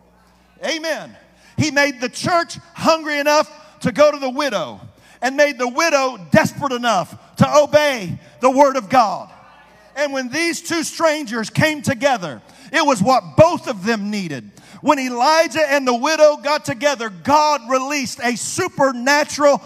[0.64, 1.14] Amen.
[1.58, 4.80] He made the church hungry enough to go to the widow
[5.20, 9.30] and made the widow desperate enough to obey the word of God.
[9.96, 12.40] And when these two strangers came together
[12.72, 14.50] It was what both of them needed.
[14.80, 19.62] When Elijah and the widow got together, God released a supernatural,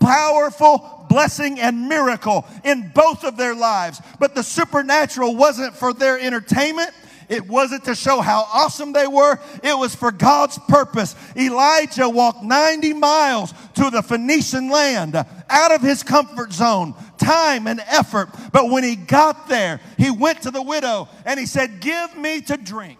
[0.00, 4.00] powerful blessing and miracle in both of their lives.
[4.18, 6.90] But the supernatural wasn't for their entertainment.
[7.28, 9.38] It wasn't to show how awesome they were.
[9.62, 11.14] It was for God's purpose.
[11.36, 17.80] Elijah walked 90 miles to the Phoenician land out of his comfort zone, time and
[17.80, 18.30] effort.
[18.52, 22.40] But when he got there, he went to the widow and he said, Give me
[22.42, 22.98] to drink.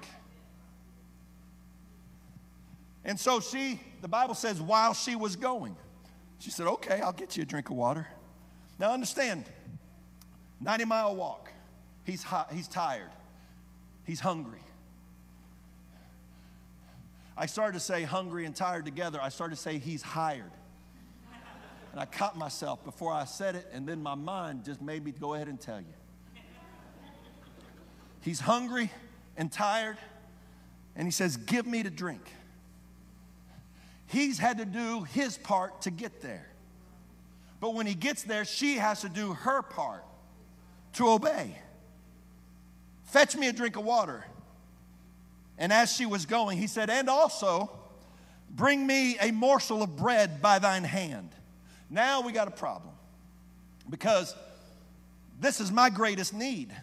[3.04, 5.76] And so she, the Bible says, while she was going,
[6.38, 8.06] she said, Okay, I'll get you a drink of water.
[8.78, 9.44] Now understand,
[10.60, 11.50] 90 mile walk.
[12.04, 13.10] He's, hot, he's tired.
[14.04, 14.60] He's hungry.
[17.36, 19.18] I started to say hungry and tired together.
[19.20, 20.52] I started to say he's hired.
[21.90, 25.12] And I caught myself before I said it, and then my mind just made me
[25.12, 25.86] go ahead and tell you.
[28.20, 28.90] He's hungry
[29.36, 29.98] and tired,
[30.96, 32.22] and he says, Give me to drink.
[34.06, 36.48] He's had to do his part to get there.
[37.60, 40.04] But when he gets there, she has to do her part
[40.94, 41.56] to obey.
[43.14, 44.24] Fetch me a drink of water.
[45.56, 47.70] And as she was going, he said, And also,
[48.50, 51.28] bring me a morsel of bread by thine hand.
[51.88, 52.92] Now we got a problem
[53.88, 54.34] because
[55.40, 56.74] this is my greatest need.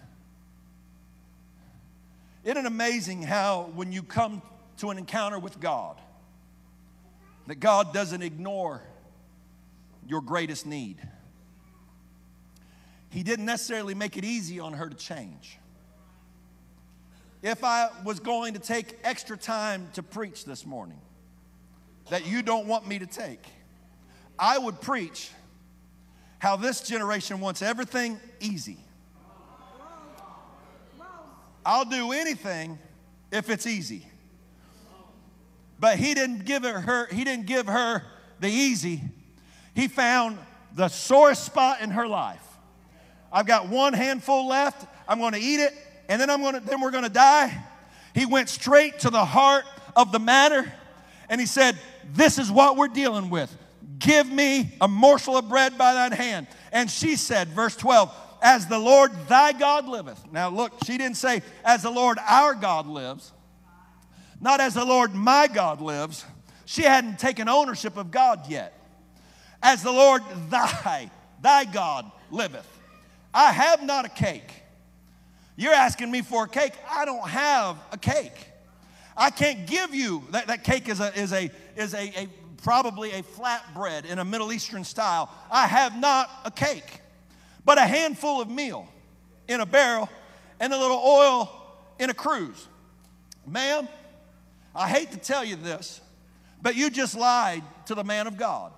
[2.46, 4.41] Isn't it amazing how, when you come
[4.78, 6.00] to an encounter with God,
[7.48, 8.82] that God doesn't ignore
[10.08, 10.96] your greatest need?
[13.10, 15.58] He didn't necessarily make it easy on her to change.
[17.43, 20.99] If I was going to take extra time to preach this morning
[22.10, 23.43] that you don't want me to take,
[24.38, 25.32] I would preach
[26.38, 28.77] how this generation wants everything easy.
[31.65, 32.80] I'll do anything
[33.32, 34.06] if it's easy.
[35.80, 38.04] But he didn't give her, he didn't give her
[38.39, 39.01] the easy.
[39.75, 40.38] He found
[40.75, 42.45] the sore spot in her life.
[43.32, 44.88] I've got one handful left.
[45.08, 45.73] I'm going to eat it,
[46.12, 47.58] and then I'm to, then we're to die.
[48.13, 49.63] He went straight to the heart
[49.95, 50.69] of the matter,
[51.30, 51.80] and he said,
[52.13, 53.56] "This is what we're dealing with.
[53.97, 58.67] Give me a morsel of bread by thine hand." And she said, verse 12, "As
[58.67, 62.88] the Lord thy God liveth." Now look, she didn't say, "As the Lord our God
[62.88, 63.32] lives."
[64.41, 66.26] Not as the Lord my God lives.
[66.65, 68.74] She hadn't taken ownership of God yet.
[69.63, 71.10] As the Lord thy,
[71.41, 72.67] thy God liveth.
[73.34, 74.61] I have not a cake.
[75.55, 76.73] You're asking me for a cake.
[76.89, 78.47] I don't have a cake.
[79.15, 82.27] I can't give you that, that cake is a is a is a, a
[82.63, 85.29] probably a flat bread in a Middle Eastern style.
[85.51, 87.01] I have not a cake,
[87.65, 88.87] but a handful of meal
[89.47, 90.09] in a barrel
[90.59, 91.51] and a little oil
[91.99, 92.67] in a cruse.
[93.45, 93.87] Ma'am,
[94.75, 95.99] I hate to tell you this,
[96.61, 98.71] but you just lied to the man of God.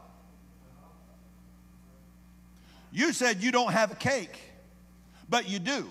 [2.91, 4.39] You said you don't have a cake,
[5.29, 5.89] but you do.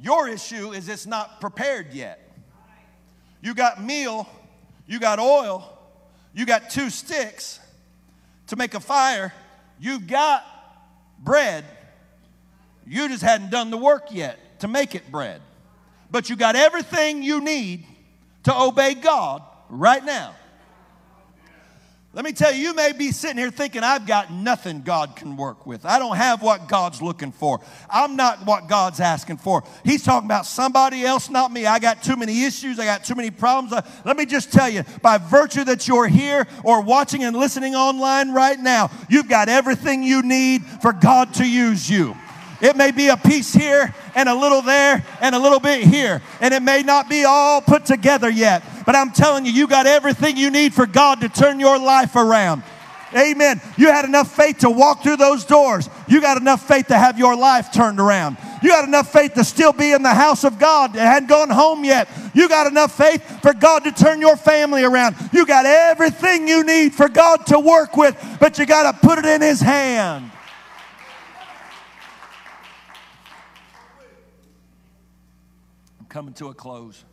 [0.00, 2.20] Your issue is it's not prepared yet.
[3.40, 4.28] You got meal,
[4.86, 5.76] you got oil,
[6.32, 7.60] you got two sticks
[8.48, 9.32] to make a fire,
[9.78, 10.44] you've got
[11.18, 11.64] bread.
[12.86, 15.42] You just hadn't done the work yet to make it bread.
[16.10, 17.84] But you got everything you need
[18.44, 20.34] to obey God right now.
[22.14, 25.36] Let me tell you, you may be sitting here thinking, I've got nothing God can
[25.36, 25.84] work with.
[25.84, 27.60] I don't have what God's looking for.
[27.90, 29.62] I'm not what God's asking for.
[29.84, 31.66] He's talking about somebody else, not me.
[31.66, 32.78] I got too many issues.
[32.78, 33.74] I got too many problems.
[33.74, 37.74] Uh, let me just tell you, by virtue that you're here or watching and listening
[37.74, 42.16] online right now, you've got everything you need for God to use you.
[42.60, 46.20] It may be a piece here and a little there and a little bit here,
[46.40, 48.62] and it may not be all put together yet.
[48.84, 52.16] But I'm telling you, you got everything you need for God to turn your life
[52.16, 52.62] around.
[53.16, 53.60] Amen.
[53.76, 55.88] You had enough faith to walk through those doors.
[56.08, 58.36] You got enough faith to have your life turned around.
[58.62, 61.48] You got enough faith to still be in the house of God and hadn't gone
[61.48, 62.08] home yet.
[62.34, 65.16] You got enough faith for God to turn your family around.
[65.32, 69.18] You got everything you need for God to work with, but you got to put
[69.18, 70.30] it in His hand.
[76.08, 77.04] Coming to a close.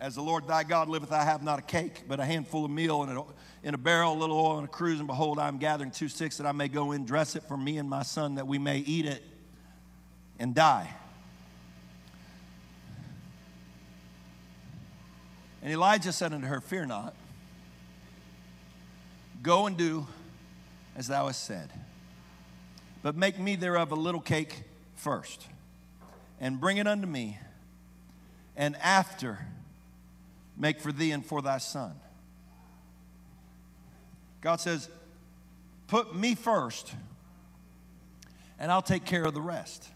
[0.00, 2.70] As the Lord thy God liveth, I have not a cake, but a handful of
[2.70, 3.24] meal in a,
[3.62, 6.08] in a barrel, a little oil and a cruse, and behold, I am gathering two
[6.08, 8.58] sticks that I may go in, dress it for me and my son, that we
[8.58, 9.22] may eat it
[10.38, 10.90] and die.
[15.62, 17.14] And Elijah said unto her, Fear not,
[19.42, 20.06] go and do
[20.94, 21.70] as thou hast said,
[23.02, 24.64] but make me thereof a little cake
[24.96, 25.46] first
[26.44, 27.38] and bring it unto me,
[28.54, 29.38] and after
[30.58, 31.94] make for thee and for thy son.
[34.42, 34.90] God says,
[35.86, 36.92] Put me first,
[38.58, 39.88] and I'll take care of the rest.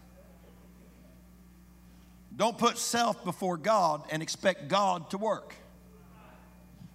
[2.35, 5.53] Don't put self before God and expect God to work.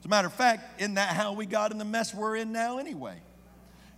[0.00, 2.50] As a matter of fact, isn't that how we got in the mess we're in
[2.50, 3.18] now anyway?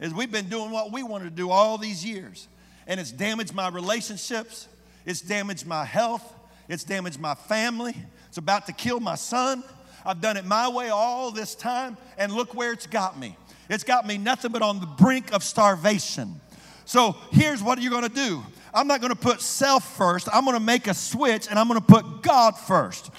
[0.01, 2.47] Is we've been doing what we wanted to do all these years.
[2.87, 4.69] And it's damaged my relationships,
[5.07, 6.35] it's damaged my health,
[6.69, 7.95] it's damaged my family,
[8.29, 9.65] it's about to kill my son.
[10.05, 13.37] I've done it my way all this time, and look where it's got me.
[13.69, 16.41] It's got me nothing but on the brink of starvation.
[16.85, 18.45] So here's what you're gonna do
[18.75, 22.23] I'm not gonna put self first, I'm gonna make a switch and I'm gonna put
[22.23, 23.11] God first.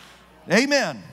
[0.52, 1.04] Amen.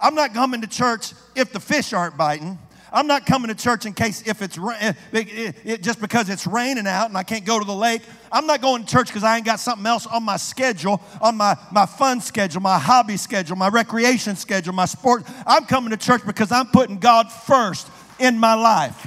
[0.00, 2.58] I'm not coming to church if the fish aren't biting.
[2.92, 6.46] I'm not coming to church in case if it's it, it, it, just because it's
[6.46, 8.02] raining out and I can't go to the lake.
[8.32, 11.36] I'm not going to church because I ain't got something else on my schedule, on
[11.36, 15.24] my, my fun schedule, my hobby schedule, my recreation schedule, my sport.
[15.46, 17.88] I'm coming to church because I'm putting God first
[18.18, 19.06] in my life.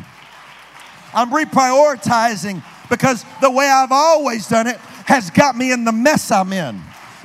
[1.14, 6.32] I'm reprioritizing because the way I've always done it has got me in the mess
[6.32, 6.82] I'm in.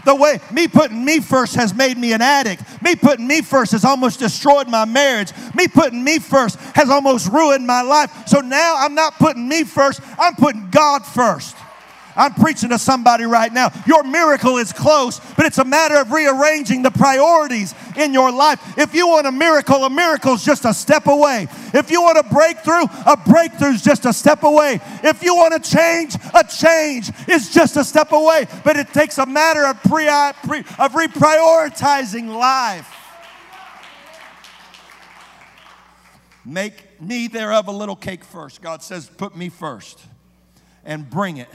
[0.08, 2.62] The way me putting me first has made me an addict.
[2.82, 5.32] Me putting me first has almost destroyed my marriage.
[5.54, 8.26] Me putting me first has almost ruined my life.
[8.26, 11.54] So now I'm not putting me first, I'm putting God first.
[12.18, 13.70] I'm preaching to somebody right now.
[13.86, 18.60] Your miracle is close, but it's a matter of rearranging the priorities in your life.
[18.76, 21.46] If you want a miracle, a miracle is just a step away.
[21.72, 24.80] If you want a breakthrough, a breakthrough is just a step away.
[25.04, 28.48] If you want a change, a change is just a step away.
[28.64, 30.06] But it takes a matter of, pre-
[30.42, 32.96] pre- of reprioritizing life.
[36.44, 38.60] Make me thereof a little cake first.
[38.60, 40.00] God says, put me first
[40.84, 41.48] and bring it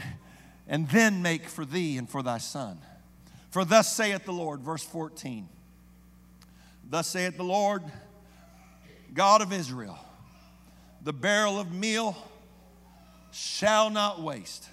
[0.68, 2.80] and then make for thee and for thy son.
[3.49, 5.47] For thus saith the Lord, verse 14.
[6.89, 7.84] Thus saith the Lord,
[9.14, 9.97] God of Israel,
[11.03, 12.16] the barrel of meal
[13.32, 14.70] shall not waste.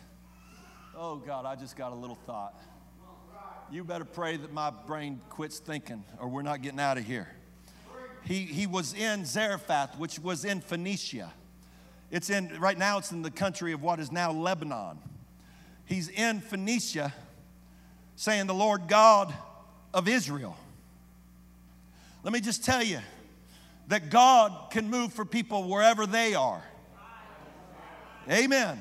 [0.97, 2.55] Oh God, I just got a little thought.
[3.71, 7.29] You better pray that my brain quits thinking or we're not getting out of here.
[8.25, 11.33] He, he was in Zarephath, which was in Phoenicia.
[12.11, 14.99] It's in, right now, it's in the country of what is now Lebanon
[15.91, 17.13] he's in Phoenicia
[18.17, 19.35] saying, The Lord God
[19.93, 20.57] of Israel.
[22.23, 23.01] Let me just tell you
[23.89, 26.63] that God can move for people wherever they are.
[28.31, 28.81] Amen.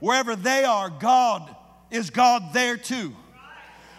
[0.00, 1.54] Wherever they are, God
[1.90, 3.14] is God there too.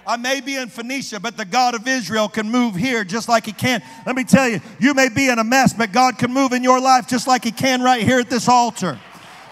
[0.08, 3.46] I may be in Phoenicia, but the God of Israel can move here just like
[3.46, 3.82] He can.
[4.06, 6.64] Let me tell you, you may be in a mess, but God can move in
[6.64, 9.00] your life just like He can right here at this altar.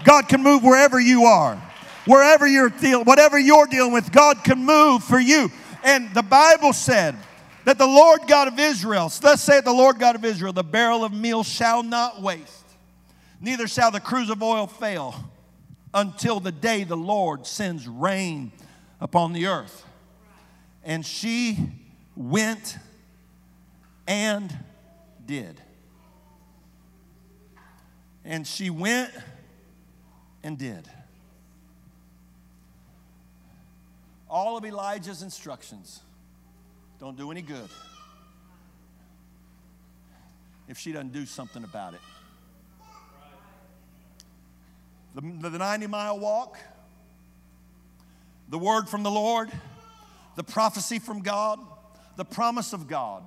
[0.03, 1.61] God can move wherever you are
[2.06, 5.51] wherever you're dealing, whatever you're dealing with, God can move for you.
[5.84, 7.16] And the Bible said
[7.66, 11.04] that the Lord God of Israel, thus saith the Lord God of Israel, the barrel
[11.04, 12.66] of meal shall not waste,
[13.41, 15.16] neither shall the cruse of oil fail
[15.93, 18.51] until the day the Lord sends rain
[18.99, 19.86] upon the earth.
[20.84, 21.72] And she
[22.16, 22.78] went
[24.08, 24.56] and
[25.26, 25.62] did.
[28.26, 29.12] And she went
[30.43, 30.89] and did.
[34.34, 36.01] All of Elijah's instructions
[36.99, 37.69] don't do any good
[40.67, 41.99] if she doesn't do something about it.
[45.13, 46.57] The, the 90 mile walk,
[48.49, 49.51] the word from the Lord,
[50.36, 51.59] the prophecy from God,
[52.15, 53.21] the promise of God,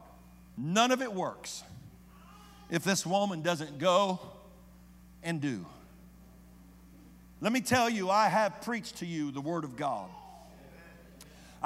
[0.58, 1.62] none of it works
[2.68, 4.18] if this woman doesn't go
[5.22, 5.64] and do.
[7.40, 10.10] Let me tell you, I have preached to you the word of God.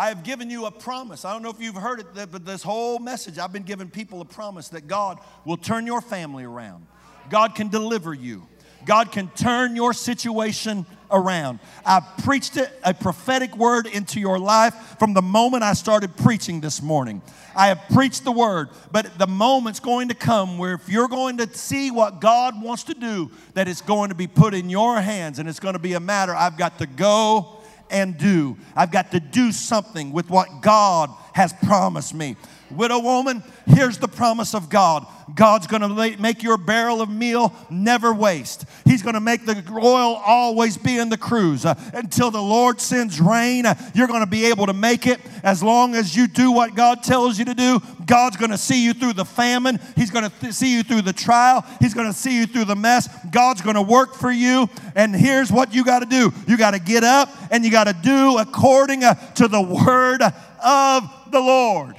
[0.00, 1.26] I have given you a promise.
[1.26, 4.22] I don't know if you've heard it, but this whole message, I've been giving people
[4.22, 6.86] a promise that God will turn your family around.
[7.28, 8.46] God can deliver you.
[8.86, 11.58] God can turn your situation around.
[11.84, 16.62] I preached it, a prophetic word into your life from the moment I started preaching
[16.62, 17.20] this morning.
[17.54, 21.36] I have preached the word, but the moment's going to come where if you're going
[21.36, 24.98] to see what God wants to do, that it's going to be put in your
[24.98, 27.59] hands and it's going to be a matter I've got to go
[27.90, 28.56] and do.
[28.76, 32.36] I've got to do something with what God has promised me.
[32.70, 37.54] Widow woman, here's the promise of God God's going to make your barrel of meal
[37.70, 38.64] never waste.
[38.84, 41.64] He's going to make the oil always be in the cruse.
[41.64, 45.20] Uh, until the Lord sends rain, uh, you're going to be able to make it.
[45.42, 48.84] As long as you do what God tells you to do, God's going to see
[48.84, 49.78] you through the famine.
[49.96, 51.64] He's going to th- see you through the trial.
[51.80, 53.08] He's going to see you through the mess.
[53.30, 54.68] God's going to work for you.
[54.94, 57.86] And here's what you got to do you got to get up and you got
[57.86, 61.94] to do according uh, to the word of the Lord.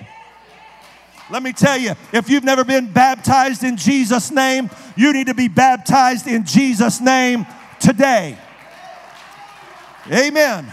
[1.32, 5.34] Let me tell you, if you've never been baptized in Jesus' name, you need to
[5.34, 7.48] be baptized in Jesus' name
[7.80, 8.38] today.
[10.12, 10.70] Amen.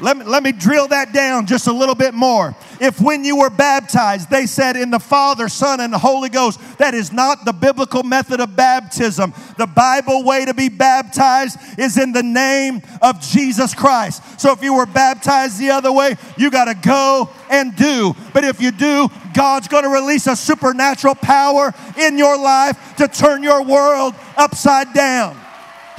[0.00, 2.54] Let me, let me drill that down just a little bit more.
[2.80, 6.58] If when you were baptized, they said in the Father, Son, and the Holy Ghost,
[6.78, 9.34] that is not the biblical method of baptism.
[9.58, 14.40] The Bible way to be baptized is in the name of Jesus Christ.
[14.40, 18.14] So if you were baptized the other way, you got to go and do.
[18.32, 23.06] But if you do, God's going to release a supernatural power in your life to
[23.06, 25.36] turn your world upside down.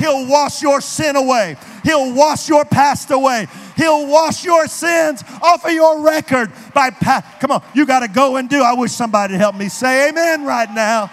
[0.01, 1.57] He'll wash your sin away.
[1.83, 3.47] He'll wash your past away.
[3.81, 8.07] He'll wash your sins off of your record by pa- come on, you got to
[8.07, 8.61] go and do.
[8.61, 11.09] I wish somebody help me say amen right now.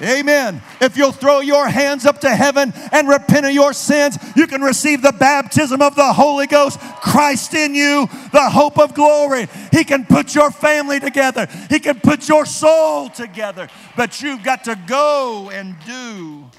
[0.00, 0.62] Amen.
[0.80, 4.62] If you'll throw your hands up to heaven and repent of your sins, you can
[4.62, 9.48] receive the baptism of the Holy Ghost, Christ in you, the hope of glory.
[9.70, 14.64] He can put your family together, He can put your soul together, but you've got
[14.64, 16.50] to go and do.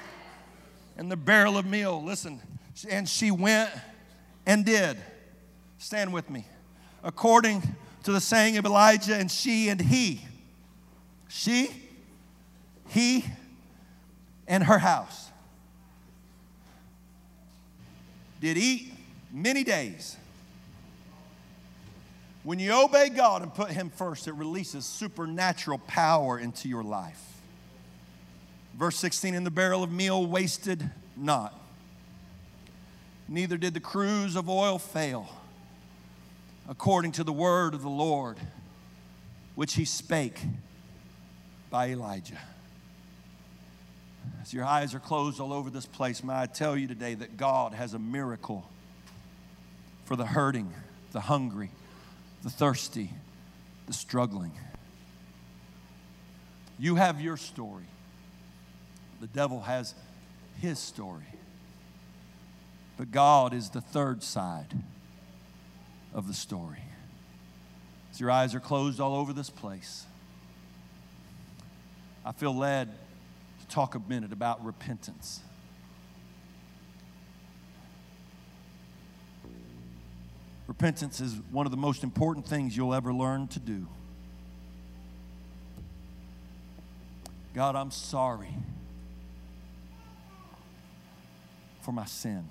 [0.96, 2.40] And the barrel of meal, listen,
[2.88, 3.70] and she went
[4.46, 4.96] and did.
[5.78, 6.44] Stand with me.
[7.02, 7.62] According
[8.04, 10.20] to the saying of Elijah, and she and he.
[11.28, 11.70] She
[12.88, 13.24] he
[14.46, 15.28] and her house
[18.40, 18.92] did eat
[19.30, 20.16] many days.
[22.44, 27.22] When you obey God and put Him first, it releases supernatural power into your life.
[28.74, 31.52] Verse 16 In the barrel of meal wasted not,
[33.28, 35.28] neither did the cruse of oil fail,
[36.68, 38.38] according to the word of the Lord,
[39.54, 40.40] which He spake
[41.70, 42.38] by Elijah.
[44.42, 47.36] As your eyes are closed all over this place, may I tell you today that
[47.36, 48.68] God has a miracle
[50.04, 50.72] for the hurting,
[51.12, 51.70] the hungry,
[52.42, 53.10] the thirsty,
[53.86, 54.52] the struggling.
[56.78, 57.84] You have your story.
[59.20, 59.94] The devil has
[60.60, 61.24] his story.
[62.98, 64.76] But God is the third side
[66.12, 66.82] of the story.
[68.10, 70.04] As your eyes are closed all over this place,
[72.26, 72.90] I feel led
[73.60, 75.40] to talk a minute about repentance.
[80.66, 83.86] Repentance is one of the most important things you'll ever learn to do.
[87.54, 88.54] God, I'm sorry
[91.80, 92.44] for my sin.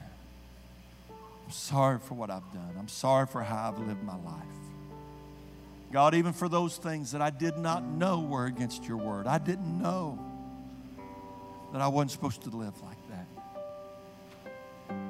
[1.48, 2.76] I'm sorry for what I've done.
[2.78, 4.44] I'm sorry for how I've lived my life.
[5.94, 9.38] God, even for those things that I did not know were against your word, I
[9.38, 10.20] didn't know
[11.72, 13.28] that I wasn't supposed to live like that.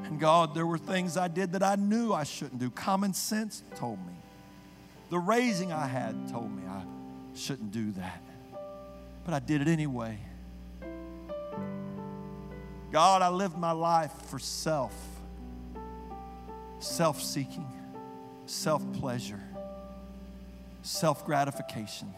[0.04, 2.70] And God, there were things I did that I knew I shouldn't do.
[2.70, 4.14] Common sense told me.
[5.10, 6.84] The raising I had told me I
[7.36, 8.22] shouldn't do that.
[9.26, 10.20] But I did it anyway.
[12.92, 14.94] God, I lived my life for self,
[16.80, 17.67] self seeking,
[18.45, 19.41] self pleasure,
[20.82, 22.13] self gratification.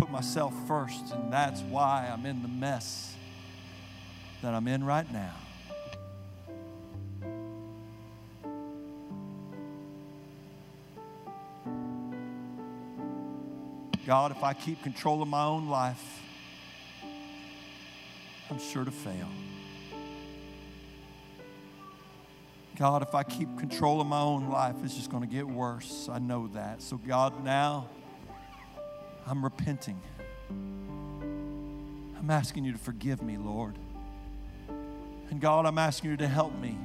[0.00, 3.14] put myself first, and that's why I'm in the mess
[4.42, 5.34] that I'm in right now.
[14.06, 16.22] God, if I keep control of my own life,
[18.50, 19.28] I'm sure to fail.
[22.80, 26.08] God, if I keep control of my own life, it's just going to get worse.
[26.10, 26.80] I know that.
[26.80, 27.86] So, God, now,
[29.26, 30.00] I'm repenting.
[30.48, 33.74] I'm asking you to forgive me, Lord.
[35.28, 36.78] And God, I'm asking you to help me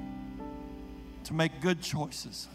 [1.23, 2.49] to make good choices.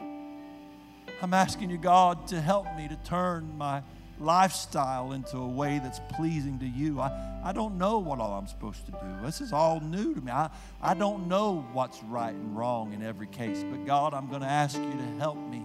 [0.00, 3.82] I'm asking you, God, to help me to turn my
[4.20, 7.00] lifestyle into a way that's pleasing to you.
[7.00, 8.98] I, I don't know what all I'm supposed to do.
[9.22, 10.30] This is all new to me.
[10.30, 10.50] I,
[10.80, 13.64] I don't know what's right and wrong in every case.
[13.68, 15.62] But God, I'm going to ask you to help me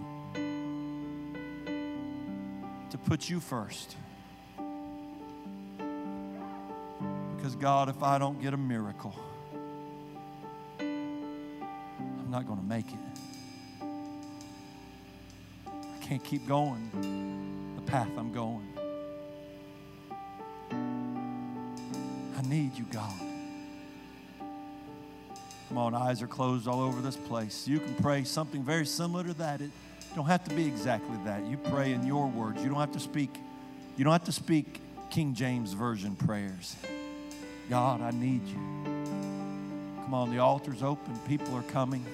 [2.90, 3.96] to put you first.
[7.36, 9.14] Because, God, if I don't get a miracle,
[10.80, 12.98] I'm not going to make it.
[15.72, 16.90] I can't keep going
[17.90, 18.68] path I'm going.
[22.38, 23.20] I need you, God.
[25.68, 27.66] Come on, eyes are closed all over this place.
[27.66, 29.60] You can pray something very similar to that.
[29.60, 29.70] It
[30.14, 31.44] don't have to be exactly that.
[31.46, 32.62] You pray in your words.
[32.62, 33.30] You don't have to speak.
[33.96, 34.80] You don't have to speak
[35.10, 36.76] King James version prayers.
[37.68, 38.60] God, I need you.
[40.04, 41.18] Come on, the altar's open.
[41.26, 42.06] People are coming.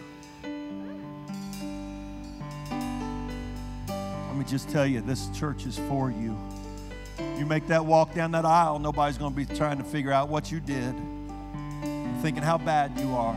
[4.46, 6.36] Just tell you, this church is for you.
[7.38, 10.28] You make that walk down that aisle, nobody's going to be trying to figure out
[10.28, 10.94] what you did,
[12.22, 13.36] thinking how bad you are.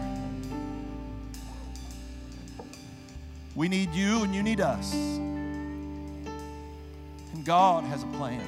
[3.55, 4.93] We need you and you need us.
[4.93, 6.25] And
[7.43, 8.41] God has a plan.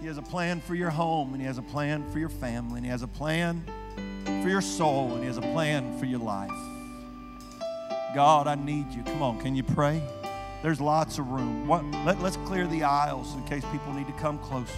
[0.00, 2.78] He has a plan for your home, and He has a plan for your family,
[2.78, 3.62] and He has a plan
[4.24, 6.50] for your soul, and He has a plan for your life.
[8.14, 9.02] God, I need you.
[9.02, 10.02] Come on, can you pray?
[10.62, 11.66] There's lots of room.
[11.66, 14.72] What, let, let's clear the aisles in case people need to come closer.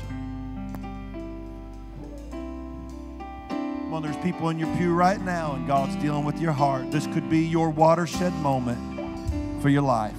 [3.93, 6.91] On, there's people in your pew right now, and God's dealing with your heart.
[6.91, 10.15] This could be your watershed moment for your life.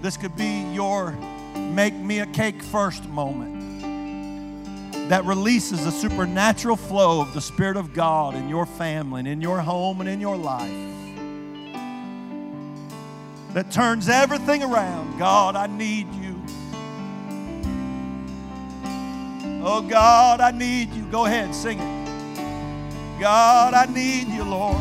[0.00, 1.12] This could be your
[1.54, 3.61] make me a cake first moment
[5.12, 9.42] that releases the supernatural flow of the Spirit of God in your family and in
[9.42, 10.72] your home and in your life.
[13.52, 15.18] That turns everything around.
[15.18, 16.42] God, I need you.
[19.62, 21.04] Oh, God, I need you.
[21.10, 23.20] Go ahead, sing it.
[23.20, 24.80] God, I need you, Lord.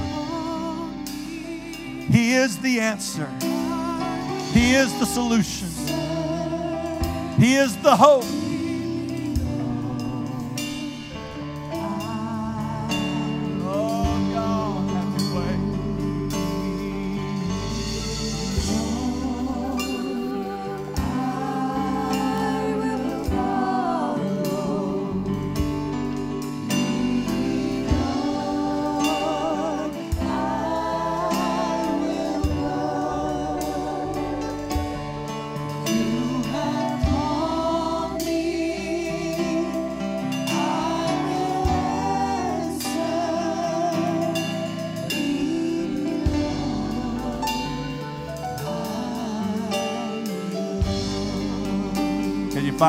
[2.09, 3.27] He is the answer,
[4.53, 5.67] He is the solution,
[7.37, 8.40] He is the hope.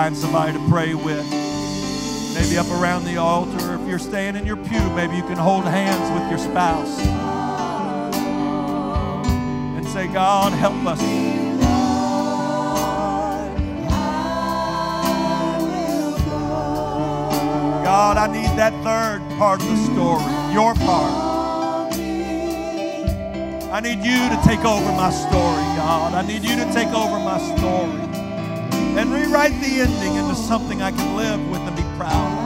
[0.02, 1.24] Find somebody to pray with?
[2.34, 3.76] Maybe up around the altar.
[3.80, 6.98] If you're staying in your pew, maybe you can hold hands with your spouse
[9.76, 11.00] and say, God, help us.
[17.84, 21.12] God, I need that third part of the story, your part.
[23.70, 26.14] I need you to take over my story, God.
[26.14, 28.11] I need you to take over my story
[28.98, 32.41] and rewrite the ending into something I can live with and be proud of.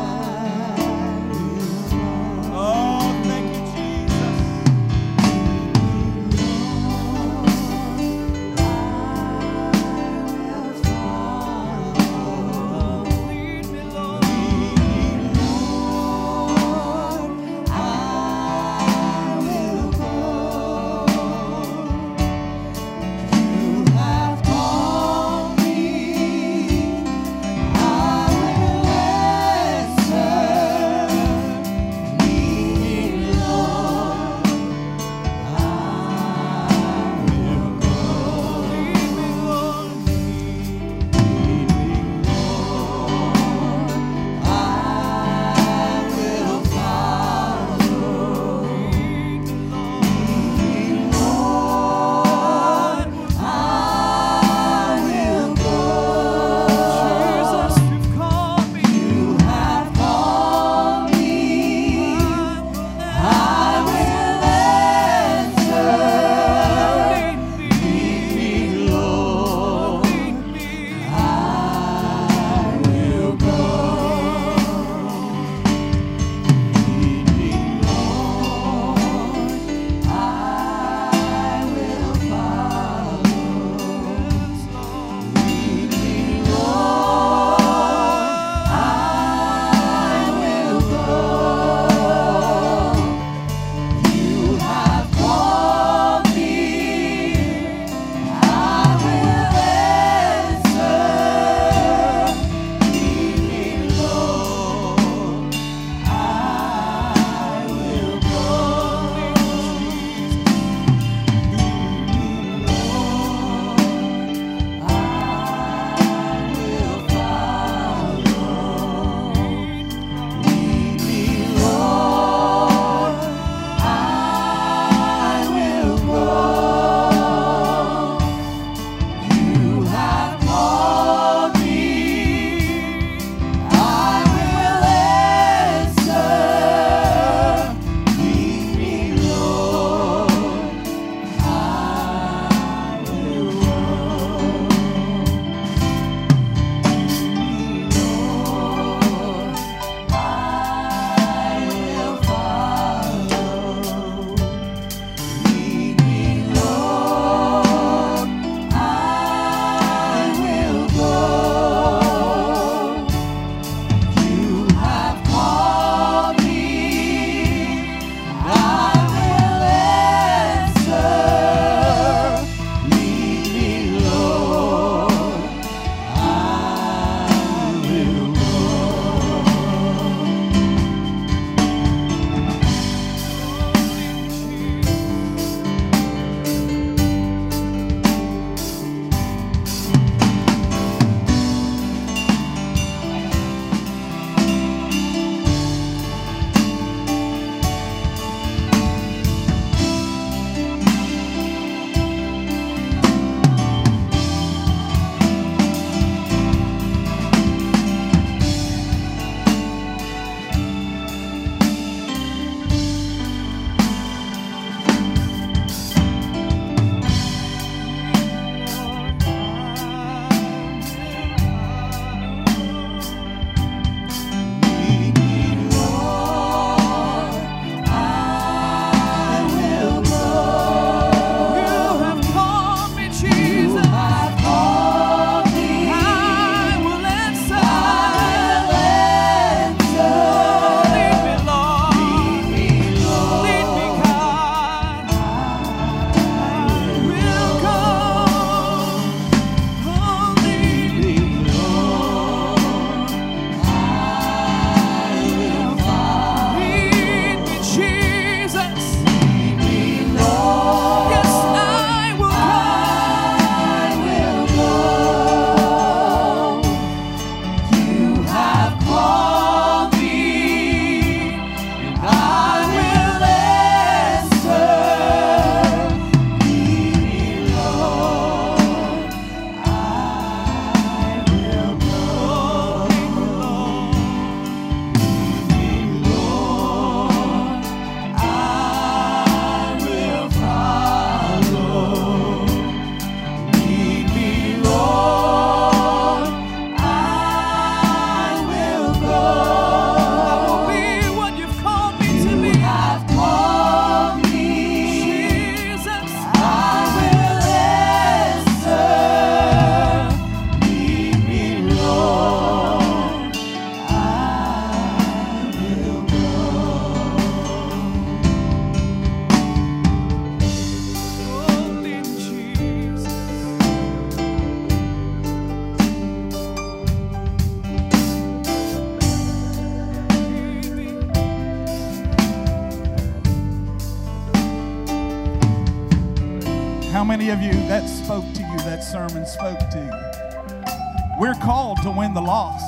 [338.97, 341.16] Sermon spoke to?
[341.20, 342.64] We're called to win the lost.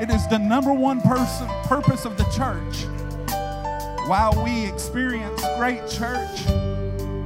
[0.00, 2.86] It is the number one person, purpose of the church.
[4.08, 6.46] While we experience great church,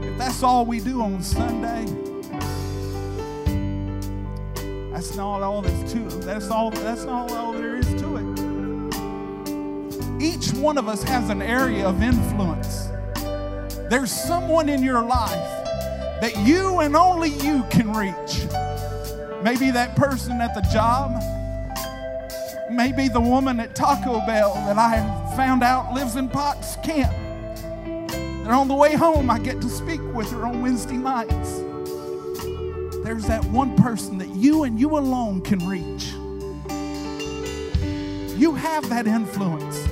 [0.05, 1.85] if that's all we do on Sunday,
[4.93, 6.01] that's not all there's to.
[6.19, 8.25] That's all that's not all there is to it.
[10.21, 12.89] Each one of us has an area of influence.
[13.89, 15.54] There's someone in your life
[16.25, 18.47] that you and only you can reach.
[19.43, 21.21] Maybe that person at the job,
[22.71, 25.03] maybe the woman at Taco Bell that I
[25.37, 27.13] found out lives in Potts Camp.
[28.15, 31.59] And on the way home, I get to speak with her on Wednesday nights.
[33.05, 36.07] There's that one person that you and you alone can reach.
[38.41, 39.87] You have that influence.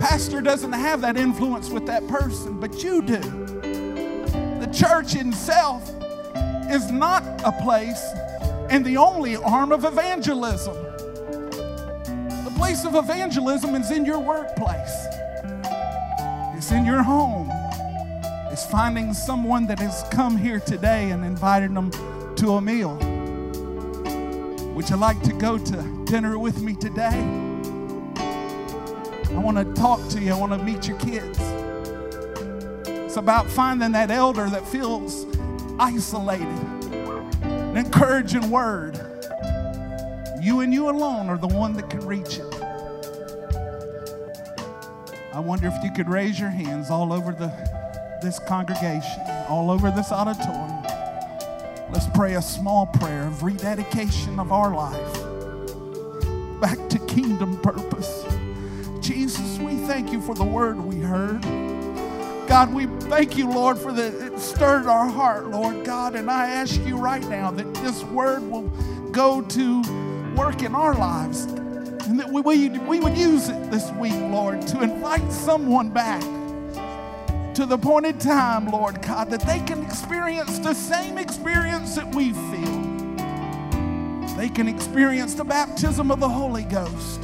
[0.00, 3.51] Pastor doesn't have that influence with that person, but you do.
[4.72, 5.86] Church itself
[6.70, 8.02] is not a place
[8.70, 10.74] and the only arm of evangelism.
[12.44, 15.06] The place of evangelism is in your workplace,
[16.56, 17.50] it's in your home,
[18.50, 21.90] it's finding someone that has come here today and invited them
[22.36, 22.96] to a meal.
[24.74, 27.20] Would you like to go to dinner with me today?
[29.30, 30.32] I want to talk to you.
[30.32, 31.61] I want to meet your kids.
[33.12, 35.26] It's about finding that elder that feels
[35.78, 36.48] isolated.
[37.42, 38.94] An encouraging word.
[40.40, 42.54] You and you alone are the one that can reach it.
[45.34, 47.48] I wonder if you could raise your hands all over the,
[48.22, 50.82] this congregation, all over this auditorium.
[51.92, 55.12] Let's pray a small prayer of rededication of our life
[56.62, 58.24] back to kingdom purpose.
[59.00, 61.44] Jesus, we thank you for the word we heard.
[62.52, 66.14] God, we thank you, Lord, for the it stirred our heart, Lord God.
[66.14, 68.68] And I ask you right now that this word will
[69.10, 73.90] go to work in our lives and that we, we, we would use it this
[73.92, 76.20] week, Lord, to invite someone back
[77.54, 82.34] to the appointed time, Lord God, that they can experience the same experience that we
[82.34, 82.82] feel.
[84.36, 87.18] They can experience the baptism of the Holy Ghost.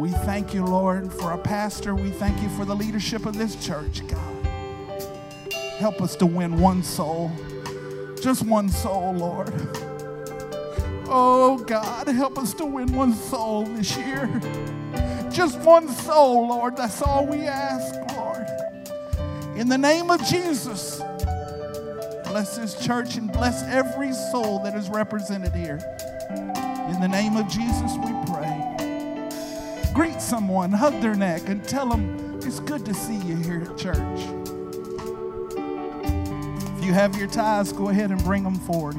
[0.00, 1.94] We thank you, Lord, for our pastor.
[1.94, 4.46] We thank you for the leadership of this church, God.
[5.78, 7.30] Help us to win one soul,
[8.22, 9.52] just one soul, Lord.
[11.06, 14.26] Oh, God, help us to win one soul this year.
[15.30, 16.78] Just one soul, Lord.
[16.78, 18.46] That's all we ask, Lord.
[19.58, 21.02] In the name of Jesus,
[22.24, 25.78] bless this church and bless every soul that is represented here.
[26.88, 28.19] In the name of Jesus, we.
[30.00, 33.76] Greet someone, hug their neck, and tell them it's good to see you here at
[33.76, 33.98] church.
[36.78, 38.96] If you have your ties, go ahead and bring them forward.